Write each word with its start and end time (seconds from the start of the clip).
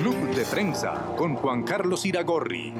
Club 0.00 0.34
de 0.34 0.46
Prensa 0.46 1.14
con 1.14 1.34
Juan 1.34 1.62
Carlos 1.62 2.06
Iragorri. 2.06 2.72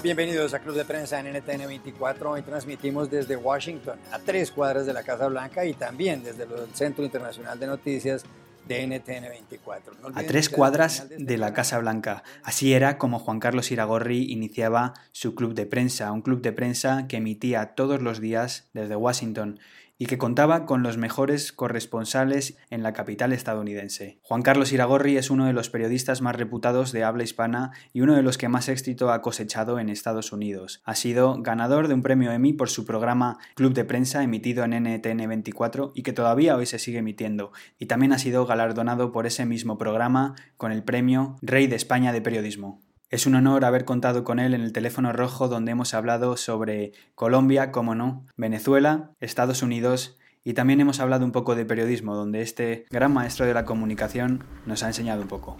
Bienvenidos 0.00 0.54
a 0.54 0.60
Club 0.60 0.76
de 0.76 0.84
Prensa 0.84 1.18
en 1.18 1.26
NTN 1.36 1.66
24. 1.66 2.30
Hoy 2.30 2.42
transmitimos 2.42 3.10
desde 3.10 3.34
Washington, 3.34 3.98
a 4.12 4.20
tres 4.20 4.52
cuadras 4.52 4.86
de 4.86 4.92
la 4.92 5.02
Casa 5.02 5.26
Blanca 5.26 5.64
y 5.64 5.74
también 5.74 6.22
desde 6.22 6.44
el 6.44 6.72
Centro 6.72 7.04
Internacional 7.04 7.58
de 7.58 7.66
Noticias 7.66 8.22
de 8.68 8.86
NTN 8.86 9.28
24. 9.28 9.92
a 10.14 10.22
tres 10.22 10.48
cuadras 10.48 11.08
de 11.10 11.36
la 11.36 11.52
Casa 11.52 11.80
Blanca. 11.80 12.22
Así 12.44 12.72
era 12.72 12.96
como 12.96 13.18
Juan 13.18 13.40
Carlos 13.40 13.72
Iragorri 13.72 14.30
iniciaba 14.30 14.94
su 15.10 15.34
club 15.34 15.54
de 15.54 15.66
prensa, 15.66 16.12
un 16.12 16.22
club 16.22 16.42
de 16.42 16.52
prensa 16.52 17.08
que 17.08 17.16
emitía 17.16 17.74
todos 17.74 18.00
los 18.02 18.20
días 18.20 18.68
desde 18.72 18.94
Washington 18.94 19.58
y 19.98 20.06
que 20.06 20.18
contaba 20.18 20.66
con 20.66 20.82
los 20.82 20.96
mejores 20.98 21.52
corresponsales 21.52 22.56
en 22.70 22.82
la 22.82 22.92
capital 22.92 23.32
estadounidense. 23.32 24.18
Juan 24.22 24.42
Carlos 24.42 24.72
Iragorri 24.72 25.16
es 25.16 25.30
uno 25.30 25.46
de 25.46 25.52
los 25.52 25.70
periodistas 25.70 26.22
más 26.22 26.36
reputados 26.36 26.92
de 26.92 27.04
habla 27.04 27.24
hispana 27.24 27.72
y 27.92 28.02
uno 28.02 28.14
de 28.14 28.22
los 28.22 28.38
que 28.38 28.48
más 28.48 28.68
éxito 28.68 29.10
ha 29.10 29.22
cosechado 29.22 29.78
en 29.78 29.88
Estados 29.88 30.32
Unidos. 30.32 30.82
Ha 30.84 30.94
sido 30.94 31.40
ganador 31.40 31.88
de 31.88 31.94
un 31.94 32.02
premio 32.02 32.32
Emmy 32.32 32.52
por 32.52 32.68
su 32.68 32.84
programa 32.84 33.38
Club 33.54 33.72
de 33.72 33.84
Prensa 33.84 34.22
emitido 34.22 34.64
en 34.64 34.72
NTN 34.72 35.28
24 35.28 35.92
y 35.94 36.02
que 36.02 36.12
todavía 36.12 36.56
hoy 36.56 36.66
se 36.66 36.78
sigue 36.78 36.98
emitiendo, 36.98 37.52
y 37.78 37.86
también 37.86 38.12
ha 38.12 38.18
sido 38.18 38.46
galardonado 38.46 39.12
por 39.12 39.26
ese 39.26 39.46
mismo 39.46 39.78
programa 39.78 40.34
con 40.56 40.72
el 40.72 40.82
premio 40.82 41.36
Rey 41.42 41.66
de 41.66 41.76
España 41.76 42.12
de 42.12 42.20
Periodismo. 42.20 42.85
Es 43.08 43.24
un 43.26 43.36
honor 43.36 43.64
haber 43.64 43.84
contado 43.84 44.24
con 44.24 44.40
él 44.40 44.52
en 44.52 44.62
el 44.62 44.72
teléfono 44.72 45.12
rojo 45.12 45.46
donde 45.46 45.70
hemos 45.70 45.94
hablado 45.94 46.36
sobre 46.36 46.92
Colombia, 47.14 47.70
como 47.70 47.94
no, 47.94 48.26
Venezuela, 48.36 49.12
Estados 49.20 49.62
Unidos 49.62 50.18
y 50.42 50.54
también 50.54 50.80
hemos 50.80 50.98
hablado 50.98 51.24
un 51.24 51.30
poco 51.30 51.54
de 51.54 51.64
periodismo, 51.64 52.16
donde 52.16 52.40
este 52.42 52.86
gran 52.90 53.12
maestro 53.12 53.46
de 53.46 53.54
la 53.54 53.64
comunicación 53.64 54.44
nos 54.64 54.82
ha 54.82 54.88
enseñado 54.88 55.22
un 55.22 55.28
poco. 55.28 55.56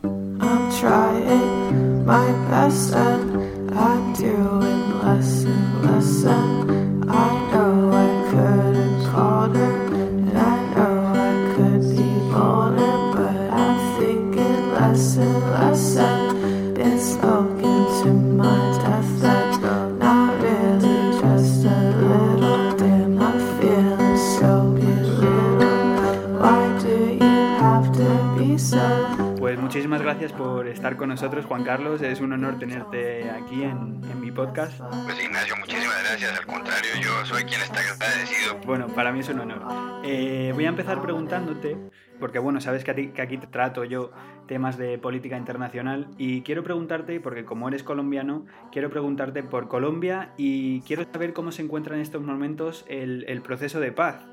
Gracias 30.06 30.32
por 30.32 30.68
estar 30.68 30.96
con 30.96 31.08
nosotros, 31.08 31.46
Juan 31.46 31.64
Carlos. 31.64 32.00
Es 32.00 32.20
un 32.20 32.32
honor 32.32 32.60
tenerte 32.60 33.28
aquí 33.28 33.64
en, 33.64 34.00
mi 34.20 34.30
podcast. 34.30 34.80
Pues 35.04 35.20
Ignacio, 35.20 35.56
muchísimas 35.56 36.00
gracias. 36.04 36.38
Al 36.38 36.46
contrario, 36.46 36.90
yo 37.02 37.26
soy 37.26 37.42
quien 37.42 37.60
está 37.60 37.80
agradecido. 37.80 38.56
Bueno, 38.64 38.86
para 38.86 39.10
mí 39.10 39.18
es 39.18 39.28
un 39.30 39.40
honor. 39.40 39.62
Eh, 40.04 40.52
voy 40.54 40.64
a 40.64 40.68
empezar 40.68 41.02
preguntándote, 41.02 41.76
porque 42.20 42.38
bueno, 42.38 42.60
sabes 42.60 42.84
que, 42.84 43.10
que 43.12 43.20
aquí 43.20 43.38
trato 43.38 43.82
yo 43.82 44.12
temas 44.46 44.78
de 44.78 44.96
política 44.96 45.36
internacional 45.36 46.06
y 46.18 46.42
quiero 46.42 46.62
preguntarte, 46.62 47.18
porque 47.18 47.44
como 47.44 47.66
eres 47.66 47.82
colombiano, 47.82 48.46
quiero 48.70 48.90
preguntarte 48.90 49.42
por 49.42 49.66
Colombia 49.66 50.34
y 50.36 50.82
quiero 50.82 51.02
saber 51.12 51.32
cómo 51.32 51.50
se 51.50 51.62
encuentra 51.62 51.96
en 51.96 52.02
estos 52.02 52.22
momentos 52.22 52.84
el, 52.88 53.24
el 53.26 53.42
proceso 53.42 53.80
de 53.80 53.90
paz 53.90 54.24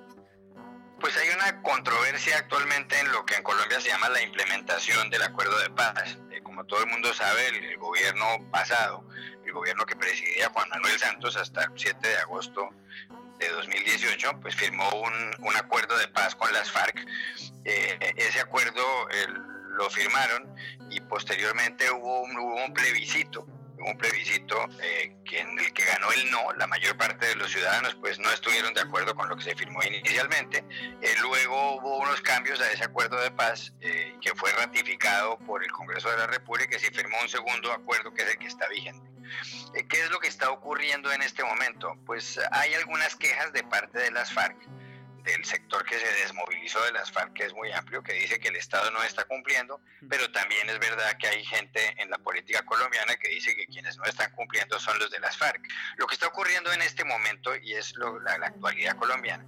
pues 1.04 1.18
hay 1.18 1.28
una 1.36 1.62
controversia 1.64 2.38
actualmente 2.38 2.98
en 2.98 3.12
lo 3.12 3.26
que 3.26 3.36
en 3.36 3.44
Colombia 3.44 3.82
se 3.82 3.90
llama 3.90 4.08
la 4.08 4.22
implementación 4.22 5.10
del 5.10 5.22
acuerdo 5.24 5.60
de 5.60 5.70
paz. 5.72 6.18
Eh, 6.32 6.40
como 6.42 6.64
todo 6.64 6.80
el 6.80 6.88
mundo 6.88 7.14
sabe, 7.14 7.46
el, 7.50 7.78
gobierno 7.78 8.26
pasado, 8.52 9.06
el 9.46 9.52
gobierno 9.52 9.86
que 9.86 9.98
presidía 9.98 10.48
Juan 10.48 10.70
Manuel 10.70 10.98
Santos 10.98 11.36
hasta 11.36 11.66
el 11.66 11.72
7 11.76 12.08
de 12.08 12.18
agosto 12.20 12.70
de 13.38 13.50
2018, 13.50 14.40
pues 14.40 14.56
firmó 14.56 14.90
un, 14.92 15.56
acuerdo 15.58 15.98
de 15.98 16.08
paz 16.08 16.36
con 16.36 16.54
las 16.54 16.72
FARC. 16.72 17.06
Eh, 17.66 18.14
ese 18.16 18.40
acuerdo 18.40 18.82
lo 19.72 19.90
firmaron 19.90 20.56
y 20.90 21.02
posteriormente 21.02 21.92
hubo 21.92 22.22
hubo 22.22 22.64
un 22.64 22.74
plebiscito 22.74 23.46
un 23.86 23.98
plebiscito 23.98 24.68
eh, 24.82 25.16
que 25.26 25.40
en 25.40 25.58
el 25.60 25.74
que 25.74 25.84
ganó 25.86 26.12
el 26.12 26.32
no, 26.32 26.54
la 26.54 26.68
mayor 26.68 26.98
parte 26.98 27.28
de 27.28 27.36
los 27.36 27.52
ciudadanos 27.52 27.96
pues 27.96 28.20
no 28.20 28.30
estuvieron 28.32 28.74
de 28.74 28.82
acuerdo 28.82 29.16
con 29.16 29.30
lo 29.30 29.36
que 29.36 29.44
se 29.44 29.56
firmó 29.56 29.82
inicialmente. 29.84 30.64
Eh, 31.02 31.16
luego 31.22 31.78
hubo 31.78 31.98
unos 31.98 32.22
cambios 32.22 32.60
a 32.62 32.72
ese 32.72 32.84
acuerdo 32.84 33.20
de 33.22 33.32
paz 33.32 33.74
eh, 33.82 34.16
que 34.22 34.34
fue 34.36 34.52
ratificado 34.54 35.38
por 35.40 35.64
el 35.64 35.72
Congreso 35.72 36.10
de 36.10 36.18
la 36.18 36.28
República 36.28 36.78
y 36.78 36.80
se 36.80 36.92
firmó 36.92 37.18
un 37.22 37.30
segundo 37.30 37.72
acuerdo 37.72 38.14
que 38.14 38.24
es 38.24 38.30
el 38.30 38.38
que 38.38 38.48
está 38.48 38.68
vigente. 38.70 39.10
¿Qué 39.90 40.02
es 40.02 40.12
lo 40.12 40.20
que 40.20 40.28
está 40.28 40.52
ocurriendo 40.52 41.12
en 41.12 41.22
este 41.24 41.44
momento? 41.44 41.98
Pues 42.06 42.40
hay 42.52 42.74
algunas 42.76 43.16
quejas 43.16 43.52
de 43.52 43.64
parte 43.64 43.98
de 43.98 44.12
las 44.12 44.32
FARC 44.32 44.56
del 45.24 45.46
sector 45.46 45.86
que 45.86 45.98
se 45.98 46.12
desmovilizó 46.22 46.84
de 46.86 46.92
las 46.92 47.12
FARC, 47.12 47.34
que 47.34 47.46
es 47.46 47.54
muy 47.54 47.72
amplio, 47.72 48.04
que 48.04 48.14
dice 48.14 48.40
que 48.40 48.50
el 48.50 48.56
Estado 48.56 48.92
no 48.92 49.02
está 49.04 49.24
cumpliendo, 49.26 49.82
pero 50.10 50.32
también 50.32 50.70
es 50.70 50.80
verdad 50.80 51.18
que 51.18 51.28
hay 51.28 51.44
gente 51.46 51.96
en 51.98 52.10
la 52.10 52.18
política 52.18 52.64
colombiana 52.64 53.16
que 53.16 53.30
dice 53.30 53.56
que 53.56 53.66
quienes 53.68 53.98
no 53.98 54.06
están 54.06 54.32
cumpliendo 54.32 54.80
son 54.80 54.98
los 55.00 55.10
de 55.12 55.20
las 55.20 55.38
FARC. 55.38 55.62
Lo 55.98 56.08
que 56.08 56.16
está 56.16 56.28
ocurriendo 56.28 56.72
en 56.72 56.82
este 56.82 57.04
momento, 57.06 57.56
y 57.56 57.74
es 57.74 57.94
la, 57.96 58.34
actualidad 58.34 58.98
colombiana, 58.98 59.46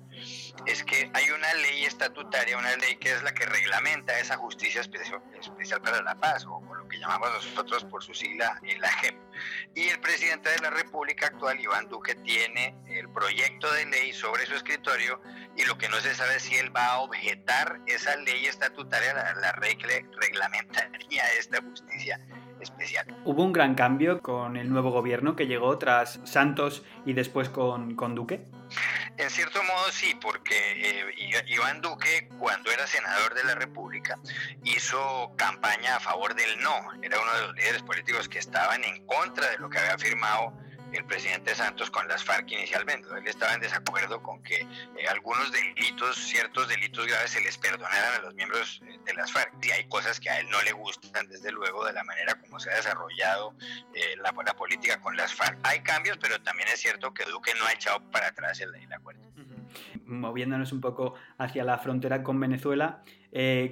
es 0.65 0.83
que 0.83 1.09
hay 1.13 1.29
una 1.31 1.53
ley 1.55 1.85
estatutaria, 1.85 2.57
una 2.57 2.75
ley 2.77 2.95
que 2.95 3.11
es 3.11 3.23
la 3.23 3.33
que 3.33 3.45
reglamenta 3.45 4.17
esa 4.19 4.37
justicia 4.37 4.81
especial, 4.81 5.21
especial 5.39 5.81
para 5.81 6.01
la 6.01 6.15
paz, 6.15 6.45
o, 6.45 6.61
lo 6.73 6.87
que 6.87 6.97
llamamos 6.97 7.31
nosotros 7.31 7.83
por 7.85 8.03
su 8.03 8.13
sigla 8.13 8.59
la 8.79 8.89
JEP. 8.89 9.24
Y 9.73 9.89
el 9.89 9.99
presidente 9.99 10.49
de 10.49 10.59
la 10.59 10.69
República 10.69 11.27
actual, 11.27 11.59
Iván 11.59 11.89
Duque, 11.89 12.15
tiene 12.15 12.75
el 12.87 13.09
proyecto 13.09 13.71
de 13.73 13.85
ley 13.85 14.13
sobre 14.13 14.45
su 14.45 14.55
escritorio 14.55 15.21
y 15.55 15.65
lo 15.65 15.77
que 15.77 15.89
no 15.89 15.99
se 15.99 16.15
sabe 16.15 16.35
es 16.37 16.43
si 16.43 16.55
él 16.55 16.75
va 16.75 16.85
a 16.87 16.99
objetar 16.99 17.79
esa 17.85 18.15
ley 18.17 18.45
estatutaria, 18.45 19.13
la, 19.13 19.33
la 19.35 19.51
reglamentaría 19.51 21.23
esta 21.37 21.61
justicia 21.61 22.19
especial. 22.59 23.05
¿Hubo 23.25 23.43
un 23.43 23.53
gran 23.53 23.75
cambio 23.75 24.21
con 24.21 24.57
el 24.57 24.69
nuevo 24.69 24.91
gobierno 24.91 25.35
que 25.35 25.47
llegó 25.47 25.77
tras 25.77 26.19
Santos 26.23 26.83
y 27.05 27.13
después 27.13 27.49
con, 27.49 27.95
con 27.95 28.15
Duque? 28.15 28.45
En 29.17 29.29
cierto 29.29 29.63
modo 29.63 29.91
sí, 29.91 30.17
porque 30.21 30.55
eh, 30.55 31.43
Iván 31.47 31.81
Duque, 31.81 32.29
cuando 32.37 32.71
era 32.71 32.85
senador 32.87 33.33
de 33.33 33.43
la 33.45 33.55
República, 33.55 34.19
hizo 34.63 35.33
campaña 35.37 35.97
a 35.97 35.99
favor 35.99 36.35
del 36.35 36.59
no. 36.59 36.73
Era 37.01 37.19
uno 37.21 37.33
de 37.33 37.41
los 37.47 37.55
líderes 37.55 37.83
políticos 37.83 38.27
que 38.27 38.39
estaban 38.39 38.83
en 38.83 39.05
contra 39.05 39.49
de 39.49 39.57
lo 39.57 39.69
que 39.69 39.77
había 39.77 39.97
firmado 39.97 40.53
el 40.91 41.05
presidente 41.05 41.55
Santos 41.55 41.89
con 41.89 42.07
las 42.07 42.23
FARC 42.23 42.51
inicialmente. 42.51 43.07
Él 43.17 43.27
estaba 43.27 43.53
en 43.53 43.61
desacuerdo 43.61 44.21
con 44.21 44.41
que 44.43 44.61
eh, 44.61 45.07
algunos 45.09 45.51
delitos, 45.51 46.17
ciertos 46.17 46.67
delitos 46.67 47.05
graves, 47.07 47.31
se 47.31 47.41
les 47.41 47.57
perdonaran 47.57 48.15
a 48.15 48.19
los 48.19 48.33
miembros 48.35 48.81
eh, 48.85 48.99
de 49.05 49.13
las 49.13 49.31
FARC. 49.31 49.53
Y 49.63 49.71
hay 49.71 49.87
cosas 49.87 50.19
que 50.19 50.29
a 50.29 50.39
él 50.39 50.49
no 50.49 50.61
le 50.63 50.71
gustan, 50.71 51.27
desde 51.27 51.51
luego, 51.51 51.85
de 51.85 51.93
la 51.93 52.03
manera 52.03 52.35
como 52.35 52.59
se 52.59 52.71
ha 52.71 52.75
desarrollado 52.75 53.55
eh, 53.93 54.15
la, 54.17 54.33
la, 54.45 54.53
política 54.53 54.99
con 55.01 55.15
las 55.17 55.33
FARC. 55.33 55.57
Hay 55.63 55.81
cambios, 55.81 56.17
pero 56.17 56.41
también 56.41 56.69
es 56.69 56.79
cierto 56.79 57.13
que 57.13 57.25
Duque 57.25 57.53
no 57.55 57.65
ha 57.65 57.73
echado 57.73 57.99
para 58.11 58.27
atrás 58.27 58.59
el, 58.61 58.73
el 58.75 58.93
acuerdo. 58.93 59.25
Moviéndonos 60.05 60.71
un 60.71 60.81
poco 60.81 61.15
hacia 61.37 61.63
la 61.63 61.77
frontera 61.77 62.23
con 62.23 62.39
Venezuela, 62.39 63.03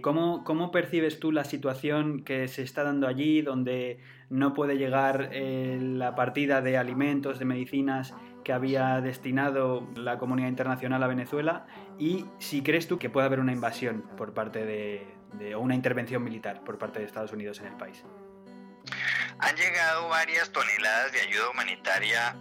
¿cómo, 0.02 0.44
¿cómo 0.44 0.72
percibes 0.72 1.20
tú 1.20 1.32
la 1.32 1.44
situación 1.46 2.24
que 2.24 2.48
se 2.48 2.64
está 2.64 2.84
dando 2.84 3.08
allí, 3.08 3.42
donde 3.42 4.00
no 4.34 4.56
puede 4.56 4.78
llegar 4.78 5.30
eh, 5.32 5.78
la 5.80 6.16
partida 6.16 6.62
de 6.62 6.76
alimentos, 6.76 7.38
de 7.38 7.46
medicinas 7.46 8.16
que 8.44 8.52
había 8.52 9.00
destinado 9.00 9.88
la 9.96 10.18
comunidad 10.18 10.48
internacional 10.48 11.04
a 11.04 11.08
Venezuela 11.08 11.68
y 12.00 12.26
si 12.40 12.64
crees 12.64 12.88
tú 12.88 12.98
que 12.98 13.12
puede 13.12 13.28
haber 13.28 13.40
una 13.40 13.54
invasión 13.54 14.02
por 14.18 14.34
parte 14.34 14.66
de, 14.66 15.56
o 15.56 15.60
una 15.60 15.76
intervención 15.76 16.24
militar 16.24 16.64
por 16.64 16.80
parte 16.80 16.98
de 16.98 17.06
Estados 17.06 17.32
Unidos 17.32 17.60
en 17.60 17.68
el 17.68 17.78
país. 17.78 18.04
Han 19.38 19.56
llegado 19.56 20.10
varias 20.10 20.52
toneladas 20.52 21.12
de 21.12 21.22
ayuda 21.22 21.50
humanitaria 21.52 22.36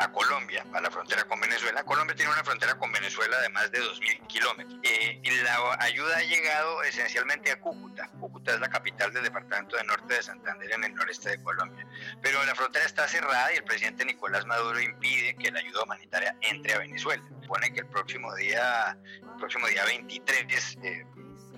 a 0.00 0.10
Colombia, 0.10 0.64
a 0.72 0.80
la 0.80 0.90
frontera 0.90 1.24
con 1.24 1.38
Venezuela. 1.40 1.84
Colombia 1.84 2.16
tiene 2.16 2.32
una 2.32 2.42
frontera 2.42 2.74
con 2.76 2.90
Venezuela 2.90 3.38
de 3.40 3.50
más 3.50 3.70
de 3.70 3.80
2.000 3.80 4.26
kilómetros. 4.26 4.80
Eh, 4.82 5.20
y 5.22 5.30
la 5.42 5.76
ayuda 5.78 6.16
ha 6.16 6.22
llegado 6.22 6.82
esencialmente 6.82 7.52
a 7.52 7.60
Cúcuta. 7.60 8.08
Cúcuta 8.18 8.54
es 8.54 8.60
la 8.60 8.68
capital 8.68 9.12
del 9.12 9.24
departamento 9.24 9.76
de 9.76 9.84
norte 9.84 10.14
de 10.14 10.22
Santander, 10.22 10.72
en 10.72 10.84
el 10.84 10.94
noreste 10.94 11.30
de 11.30 11.42
Colombia. 11.42 11.86
Pero 12.22 12.42
la 12.44 12.54
frontera 12.54 12.86
está 12.86 13.06
cerrada 13.06 13.52
y 13.52 13.56
el 13.56 13.64
presidente 13.64 14.04
Nicolás 14.06 14.46
Maduro 14.46 14.80
impide 14.80 15.36
que 15.36 15.50
la 15.50 15.60
ayuda 15.60 15.84
humanitaria 15.84 16.34
entre 16.40 16.74
a 16.74 16.78
Venezuela. 16.78 17.22
Supone 17.42 17.72
que 17.72 17.80
el 17.80 17.86
próximo 17.86 18.34
día, 18.36 18.96
el 19.22 19.36
próximo 19.38 19.66
día 19.66 19.84
23 19.84 20.46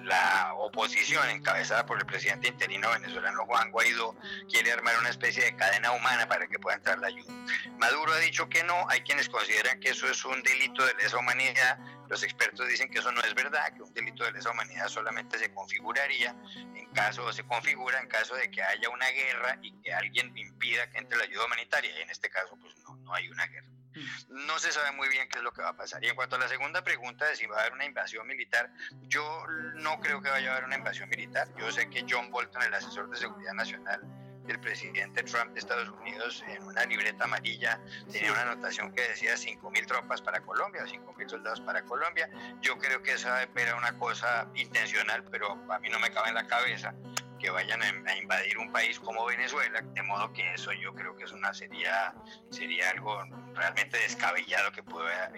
la 0.05 0.55
oposición 0.55 1.29
encabezada 1.31 1.87
por 1.87 1.99
el 1.99 2.07
presidente 2.07 2.49
interino 2.49 2.91
venezolano 2.91 3.45
Juan 3.47 3.71
Guaidó 3.71 4.17
quiere 4.51 4.73
armar 4.73 4.99
una 4.99 5.11
especie 5.11 5.45
de 5.45 5.57
cadena 5.57 5.93
humana 5.93 6.27
para 6.27 6.47
que 6.47 6.59
pueda 6.59 6.77
entrar 6.77 6.99
la 6.99 7.09
ayuda. 7.09 7.33
Maduro 7.79 8.13
ha 8.13 8.19
dicho 8.19 8.49
que 8.49 8.63
no, 8.65 8.89
hay 8.89 9.01
quienes 9.03 9.29
consideran 9.29 9.81
que 9.81 9.91
eso 9.91 10.07
es 10.09 10.25
un 10.25 10.43
delito 10.43 10.85
de 10.85 10.95
lesa 10.95 11.19
humanidad, 11.19 11.79
Los 12.13 12.23
expertos 12.25 12.69
dicen 12.69 12.91
que 12.91 12.99
eso 12.99 13.11
no 13.11 13.23
es 13.23 13.35
verdad, 13.35 13.73
que 13.73 13.81
un 13.81 13.95
delito 13.95 14.23
de 14.23 14.33
lesa 14.33 14.51
humanidad 14.51 14.87
solamente 14.89 15.39
se 15.39 15.51
configuraría 15.55 16.37
en 16.75 16.85
caso, 16.93 17.33
se 17.33 17.43
configura 17.43 17.99
en 18.01 18.07
caso 18.07 18.35
de 18.35 18.51
que 18.51 18.63
haya 18.63 18.91
una 18.91 19.09
guerra 19.09 19.59
y 19.63 19.73
que 19.81 19.95
alguien 19.95 20.37
impida 20.37 20.91
que 20.91 20.99
entre 20.99 21.17
la 21.17 21.25
ayuda 21.25 21.47
humanitaria. 21.47 21.91
Y 21.99 22.03
en 22.03 22.11
este 22.11 22.29
caso, 22.29 22.55
pues 22.61 22.77
no, 22.81 22.97
no 22.97 23.15
hay 23.15 23.31
una 23.31 23.47
guerra. 23.47 23.67
Mm. 23.95 24.47
No 24.47 24.59
se 24.59 24.73
sabe 24.73 24.93
muy 24.93 25.09
bien 25.09 25.27
qué 25.31 25.39
es 25.39 25.43
lo 25.43 25.55
que 25.55 25.63
va 25.63 25.71
a 25.71 25.77
pasar. 25.77 26.05
Y 26.05 26.09
en 26.09 26.15
cuanto 26.15 26.37
a 26.37 26.39
la 26.39 26.49
segunda 26.49 26.85
pregunta 26.85 27.25
de 27.25 27.35
si 27.35 27.47
va 27.47 27.57
a 27.57 27.61
haber 27.61 27.73
una 27.73 27.87
invasión 27.87 28.27
militar, 28.27 28.71
yo 29.05 29.47
no 29.77 29.99
creo 30.01 30.21
que 30.21 30.29
vaya 30.29 30.51
a 30.51 30.53
haber 30.53 30.67
una 30.67 30.77
invasión 30.77 31.09
militar. 31.09 31.49
Yo 31.59 31.73
sé 31.73 31.89
que 31.89 32.05
John 32.07 32.31
Bolton, 32.31 32.63
el 32.63 32.75
asesor 32.75 33.09
de 33.09 33.17
seguridad 33.17 33.55
nacional, 33.55 34.03
del 34.47 34.59
presidente 34.61 35.23
Trump 35.23 35.53
de 35.53 35.61
Estados 35.61 35.89
Unidos 35.89 36.45
en 36.49 36.63
una 36.65 36.85
libreta 36.85 37.25
amarilla 37.25 37.81
tenía 38.11 38.33
una 38.33 38.43
anotación 38.43 38.93
que 38.93 39.03
decía 39.03 39.35
5.000 39.35 39.87
tropas 39.87 40.21
para 40.23 40.41
Colombia 40.41 40.83
o 40.85 40.87
5.000 40.87 41.29
soldados 41.29 41.61
para 41.61 41.83
Colombia. 41.85 42.29
Yo 42.61 42.79
creo 42.79 43.03
que 43.03 43.13
esa 43.13 43.43
era 43.43 43.77
una 43.77 43.97
cosa 43.99 44.49
intencional, 44.55 45.25
pero 45.31 45.59
a 45.71 45.79
mí 45.79 45.89
no 45.89 45.99
me 46.01 46.11
cabe 46.11 46.29
en 46.29 46.35
la 46.35 46.47
cabeza 46.47 46.95
que 47.39 47.51
vayan 47.51 47.81
a 47.83 48.17
invadir 48.17 48.57
un 48.59 48.71
país 48.71 49.01
como 49.01 49.27
Venezuela, 49.27 49.83
de 49.83 50.03
modo 50.05 50.33
que 50.33 50.55
eso 50.55 50.73
yo 50.73 50.95
creo 50.95 51.17
que 51.17 51.25
es 51.25 51.33
una 51.33 51.53
sería 51.53 52.15
sería 52.51 52.91
algo 52.91 53.19
realmente 53.55 53.99
descabellado 53.99 54.71
que 54.71 54.85
pudiera, 54.85 55.33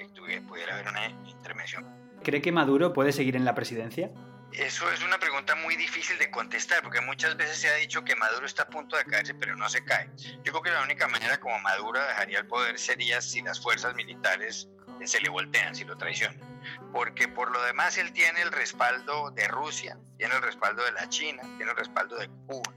pudiera 0.47 0.75
haber 0.75 0.89
una 0.89 1.07
intervención. 1.27 1.87
¿Cree 2.23 2.43
que 2.43 2.53
Maduro 2.53 2.93
puede 2.93 3.13
seguir 3.13 3.37
en 3.37 3.47
la 3.47 3.55
presidencia? 3.55 4.11
Eso 4.57 4.89
es 4.93 5.03
una 5.03 5.19
pregunta 5.19 5.57
muy 5.57 5.75
difícil 5.75 6.17
de 6.17 6.31
contestar, 6.31 6.81
porque 6.83 7.01
muchas 7.01 7.37
veces 7.37 7.59
se 7.59 7.69
ha 7.69 7.75
dicho 7.75 8.05
que 8.05 8.15
Maduro 8.15 8.47
está 8.47 8.63
a 8.63 8.69
punto 8.69 8.97
de 8.97 9.05
caerse, 9.05 9.35
pero 9.35 9.57
no 9.57 9.69
se 9.69 9.85
cae. 9.85 10.09
Yo 10.45 10.53
creo 10.53 10.63
que 10.63 10.71
la 10.71 10.83
única 10.83 11.09
manera 11.09 11.41
como 11.41 11.59
Maduro 11.59 12.01
dejaría 12.01 12.39
el 12.39 12.47
poder 12.47 12.79
sería 12.79 13.21
si 13.21 13.43
las 13.43 13.61
fuerzas 13.61 13.97
militares 13.97 14.69
se 15.05 15.21
le 15.21 15.29
voltean, 15.29 15.75
si 15.75 15.85
lo 15.85 15.97
traicionan. 15.97 16.39
Porque 16.93 17.27
por 17.27 17.51
lo 17.51 17.61
demás 17.63 17.99
él 17.99 18.13
tiene 18.13 18.43
el 18.43 18.53
respaldo 18.53 19.33
de 19.33 19.49
Rusia, 19.49 19.99
tiene 20.17 20.37
el 20.37 20.43
respaldo 20.43 20.85
de 20.85 20.93
la 20.93 21.09
China, 21.09 21.43
tiene 21.57 21.73
el 21.73 21.77
respaldo 21.77 22.17
de 22.17 22.29
Cuba. 22.47 22.73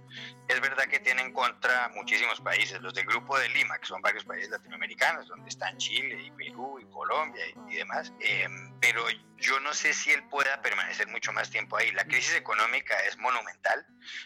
Es 0.48 0.60
verdad 0.60 0.86
que 0.86 1.00
tiene 1.00 1.22
en 1.22 1.32
contra 1.32 1.90
muchísimos 1.90 2.42
países, 2.42 2.82
los 2.82 2.96
del 2.96 3.06
Grupo 3.06 3.38
de 3.38 3.50
Lima, 3.50 3.78
que 3.78 3.86
son 3.86 4.02
varios 4.02 4.26
países 4.26 4.50
latinoamericanos, 4.50 5.28
donde 5.28 5.48
están 5.48 5.78
Chile 5.78 6.22
y 6.24 6.32
Perú 6.32 6.80
y 6.82 6.86
Colombia 6.86 7.44
y, 7.70 7.76
demás. 7.76 8.12
Em, 8.20 8.67
pero 8.80 9.04
yo 9.40 9.60
no 9.60 9.74
sé 9.74 9.94
si 9.94 10.12
él 10.12 10.24
pueda 10.30 10.62
permanecer 10.62 11.08
mucho 11.08 11.32
más 11.32 11.50
tiempo 11.50 11.78
ahí. 11.78 11.92
La 11.92 12.06
crisis 12.06 12.36
económica 12.36 12.96
es 13.06 13.18
monumental. 13.18 13.86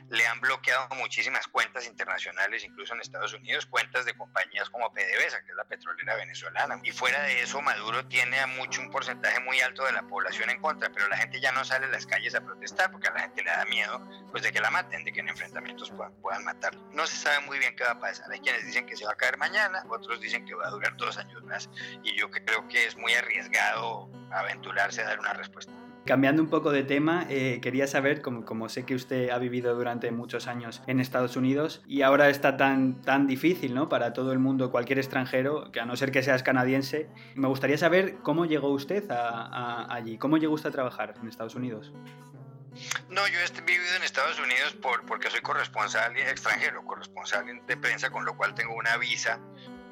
Le 0.09 0.25
han 0.25 0.39
bloqueado 0.39 0.87
muchísimas 0.95 1.47
cuentas 1.47 1.85
internacionales, 1.85 2.63
incluso 2.63 2.93
en 2.93 3.01
Estados 3.01 3.33
Unidos, 3.33 3.65
cuentas 3.65 4.05
de 4.05 4.13
compañías 4.13 4.69
como 4.69 4.91
PDVSA, 4.93 5.43
que 5.43 5.51
es 5.51 5.55
la 5.55 5.65
petrolera 5.65 6.15
venezolana. 6.15 6.79
Y 6.83 6.91
fuera 6.91 7.21
de 7.23 7.41
eso, 7.41 7.61
Maduro 7.61 8.07
tiene 8.07 8.39
a 8.39 8.47
mucho 8.47 8.81
un 8.81 8.89
porcentaje 8.89 9.39
muy 9.41 9.59
alto 9.59 9.83
de 9.85 9.91
la 9.91 10.03
población 10.03 10.49
en 10.49 10.61
contra, 10.61 10.89
pero 10.91 11.07
la 11.09 11.17
gente 11.17 11.41
ya 11.41 11.51
no 11.51 11.65
sale 11.65 11.87
a 11.87 11.89
las 11.89 12.05
calles 12.05 12.33
a 12.35 12.41
protestar 12.41 12.91
porque 12.91 13.09
a 13.09 13.11
la 13.11 13.21
gente 13.21 13.43
le 13.43 13.51
da 13.51 13.65
miedo 13.65 13.99
pues, 14.31 14.43
de 14.43 14.51
que 14.51 14.61
la 14.61 14.71
maten, 14.71 15.03
de 15.03 15.11
que 15.11 15.19
en 15.19 15.29
enfrentamientos 15.29 15.91
puedan, 15.91 16.13
puedan. 16.21 16.41
No 16.93 17.05
se 17.05 17.15
sabe 17.15 17.45
muy 17.45 17.59
bien 17.59 17.75
qué 17.75 17.83
va 17.83 17.91
a 17.91 17.99
pasar. 17.99 18.31
Hay 18.31 18.39
quienes 18.39 18.65
dicen 18.65 18.85
que 18.85 18.95
se 18.95 19.05
va 19.05 19.11
a 19.11 19.15
caer 19.15 19.37
mañana, 19.37 19.83
otros 19.89 20.21
dicen 20.21 20.45
que 20.45 20.53
va 20.53 20.67
a 20.67 20.71
durar 20.71 20.95
dos 20.95 21.17
años 21.17 21.43
más. 21.43 21.69
Y 22.03 22.17
yo 22.17 22.29
creo 22.31 22.67
que 22.67 22.85
es 22.85 22.95
muy 22.95 23.13
arriesgado 23.13 24.09
aventurarse 24.31 25.01
a 25.01 25.05
dar 25.05 25.19
una 25.19 25.33
respuesta. 25.33 25.73
Cambiando 26.05 26.41
un 26.41 26.49
poco 26.49 26.71
de 26.71 26.81
tema, 26.81 27.27
eh, 27.29 27.59
quería 27.61 27.85
saber, 27.85 28.23
como, 28.23 28.43
como, 28.43 28.69
sé 28.69 28.85
que 28.85 28.95
usted 28.95 29.29
ha 29.29 29.37
vivido 29.37 29.75
durante 29.75 30.09
muchos 30.09 30.47
años 30.47 30.81
en 30.87 30.99
Estados 30.99 31.35
Unidos 31.35 31.83
y 31.85 32.01
ahora 32.01 32.29
está 32.29 32.57
tan, 32.57 33.03
tan 33.03 33.27
difícil 33.27 33.75
¿no? 33.75 33.87
para 33.87 34.11
todo 34.11 34.31
el 34.31 34.39
mundo, 34.39 34.71
cualquier 34.71 34.97
extranjero, 34.97 35.71
que 35.71 35.79
a 35.79 35.85
no 35.85 35.95
ser 35.95 36.11
que 36.11 36.23
seas 36.23 36.41
canadiense, 36.41 37.07
me 37.35 37.47
gustaría 37.47 37.77
saber 37.77 38.17
cómo 38.23 38.45
llegó 38.45 38.69
usted 38.69 39.11
a, 39.11 39.93
allí, 39.93 40.17
cómo 40.17 40.37
llegó 40.37 40.55
usted 40.55 40.69
a 40.69 40.71
trabajar 40.71 41.13
en 41.21 41.27
Estados 41.27 41.53
Unidos. 41.53 41.93
No, 43.09 43.27
yo 43.27 43.39
he 43.39 43.61
vivido 43.61 43.95
en 43.95 44.03
Estados 44.03 44.39
Unidos 44.39 44.73
por, 44.81 45.05
porque 45.05 45.29
soy 45.29 45.41
corresponsal 45.41 46.17
extranjero, 46.17 46.83
corresponsal 46.83 47.45
de 47.67 47.77
prensa, 47.77 48.09
con 48.09 48.25
lo 48.25 48.35
cual 48.35 48.55
tengo 48.55 48.73
una 48.73 48.97
visa 48.97 49.39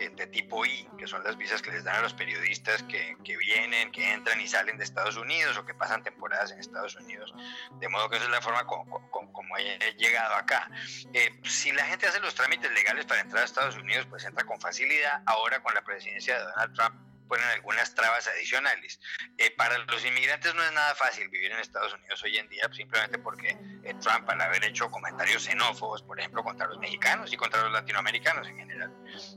de 0.08 0.28
tipo 0.28 0.66
I, 0.66 0.88
que 0.98 1.08
son 1.08 1.24
las 1.24 1.36
visas 1.36 1.62
que 1.62 1.72
les 1.72 1.84
dan 1.84 1.98
a 1.98 2.02
los 2.02 2.14
periodistas 2.14 2.82
que, 2.84 3.18
que, 3.24 3.36
vienen, 3.38 3.92
que 3.92 4.14
entran 4.14 4.40
y 4.40 4.48
salen 4.48 4.78
de 4.78 4.86
Estados 4.86 5.18
Unidos 5.18 5.58
o 5.58 5.66
que 5.66 5.74
pasan 5.74 6.04
temporadas 6.04 6.52
en 6.52 6.60
Estados 6.60 6.96
Unidos. 6.96 7.34
De 7.80 7.90
modo 7.90 8.10
que 8.10 8.16
esa 8.16 8.26
es 8.26 8.32
la 8.32 8.42
forma 8.42 8.66
como, 8.66 9.10
como, 9.12 9.58
he 9.58 9.94
llegado 9.98 10.36
acá. 10.36 10.70
Eh, 11.14 11.30
si 11.44 11.72
la 11.74 11.84
gente 11.86 12.08
hace 12.08 12.20
los 12.22 12.34
trámites 12.34 12.72
legales 12.72 13.06
para 13.06 13.22
entrar 13.22 13.42
a 13.42 13.46
Estados 13.46 13.76
Unidos, 13.76 14.06
pues 14.10 14.24
entra 14.24 14.46
con 14.46 14.60
facilidad. 14.62 15.22
Ahora 15.26 15.62
con 15.62 15.74
la 15.74 15.82
presidencia 15.82 16.38
de 16.38 16.46
Donald 16.46 16.74
Trump 16.76 16.96
ponen 17.30 17.46
algunas 17.50 17.94
trabas 17.94 18.28
adicionales. 18.28 19.00
Eh, 19.38 19.52
para 19.52 19.78
los 19.78 20.04
inmigrantes 20.04 20.54
no 20.56 20.64
es 20.64 20.72
nada 20.74 20.96
fácil 20.96 21.30
vivir 21.30 21.52
en 21.52 21.60
Estados 21.60 21.94
Unidos 21.94 22.22
hoy 22.24 22.38
en 22.38 22.50
día, 22.50 22.68
simplemente 22.74 23.20
porque 23.20 23.56
eh, 23.84 23.94
Trump, 24.02 24.28
al 24.28 24.42
haber 24.42 24.66
hecho 24.66 24.90
comentarios 24.90 25.44
xenófobos, 25.44 26.02
por 26.02 26.20
ejemplo, 26.20 26.44
contra 26.44 26.68
los 26.68 26.80
mexicanos 26.80 27.32
y 27.32 27.38
contra 27.38 27.62
los 27.62 27.72
latinoamericanos 27.72 28.48
en 28.48 28.58
general, 28.58 28.94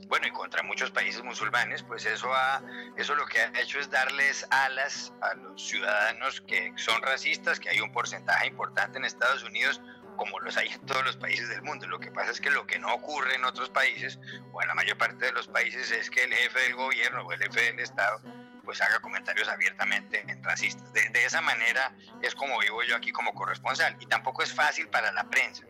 bueno, 0.07 0.27
y 0.27 0.31
contra 0.31 0.63
muchos 0.63 0.91
países 0.91 1.23
musulmanes, 1.23 1.83
pues 1.83 2.05
eso, 2.05 2.33
ha, 2.33 2.61
eso 2.97 3.15
lo 3.15 3.25
que 3.27 3.39
ha 3.39 3.61
hecho 3.61 3.79
es 3.79 3.89
darles 3.89 4.45
alas 4.49 5.13
a 5.21 5.35
los 5.35 5.61
ciudadanos 5.61 6.41
que 6.41 6.73
son 6.75 7.01
racistas, 7.01 7.59
que 7.59 7.69
hay 7.69 7.79
un 7.79 7.91
porcentaje 7.91 8.47
importante 8.47 8.97
en 8.97 9.05
Estados 9.05 9.43
Unidos 9.43 9.79
como 10.15 10.39
los 10.39 10.57
hay 10.57 10.69
en 10.69 10.85
todos 10.85 11.03
los 11.05 11.17
países 11.17 11.49
del 11.49 11.61
mundo. 11.61 11.87
Lo 11.87 11.99
que 11.99 12.11
pasa 12.11 12.31
es 12.31 12.41
que 12.41 12.49
lo 12.49 12.65
que 12.65 12.79
no 12.79 12.93
ocurre 12.93 13.35
en 13.35 13.45
otros 13.45 13.69
países, 13.69 14.19
o 14.51 14.61
en 14.61 14.67
la 14.67 14.75
mayor 14.75 14.97
parte 14.97 15.25
de 15.25 15.31
los 15.31 15.47
países, 15.47 15.91
es 15.91 16.09
que 16.09 16.23
el 16.23 16.33
jefe 16.33 16.59
del 16.59 16.75
gobierno 16.75 17.21
o 17.21 17.31
el 17.31 17.39
jefe 17.39 17.61
del 17.61 17.79
Estado 17.79 18.21
pues 18.63 18.81
haga 18.81 18.99
comentarios 18.99 19.47
abiertamente 19.49 20.25
racistas. 20.41 20.91
De, 20.93 21.09
de 21.09 21.25
esa 21.25 21.41
manera 21.41 21.93
es 22.21 22.33
como 22.33 22.57
vivo 22.59 22.81
yo 22.83 22.95
aquí 22.95 23.11
como 23.11 23.33
corresponsal. 23.33 23.95
Y 23.99 24.05
tampoco 24.05 24.43
es 24.43 24.53
fácil 24.53 24.87
para 24.87 25.11
la 25.11 25.25
prensa, 25.29 25.65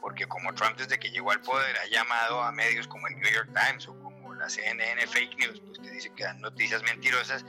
porque 0.00 0.26
como 0.26 0.54
Trump 0.54 0.76
desde 0.76 0.98
que 0.98 1.10
llegó 1.10 1.30
al 1.30 1.40
poder 1.40 1.76
ha 1.78 1.86
llamado 1.86 2.42
a 2.42 2.52
medios 2.52 2.88
como 2.88 3.06
el 3.08 3.16
New 3.18 3.30
York 3.30 3.50
Times 3.54 3.86
o 3.86 3.98
como 4.02 4.34
la 4.34 4.48
CNN 4.48 5.06
Fake 5.06 5.36
News, 5.36 5.60
pues 5.66 5.78
que 5.78 5.90
dice 5.90 6.12
que 6.14 6.24
dan 6.24 6.40
noticias 6.40 6.82
mentirosas, 6.82 7.44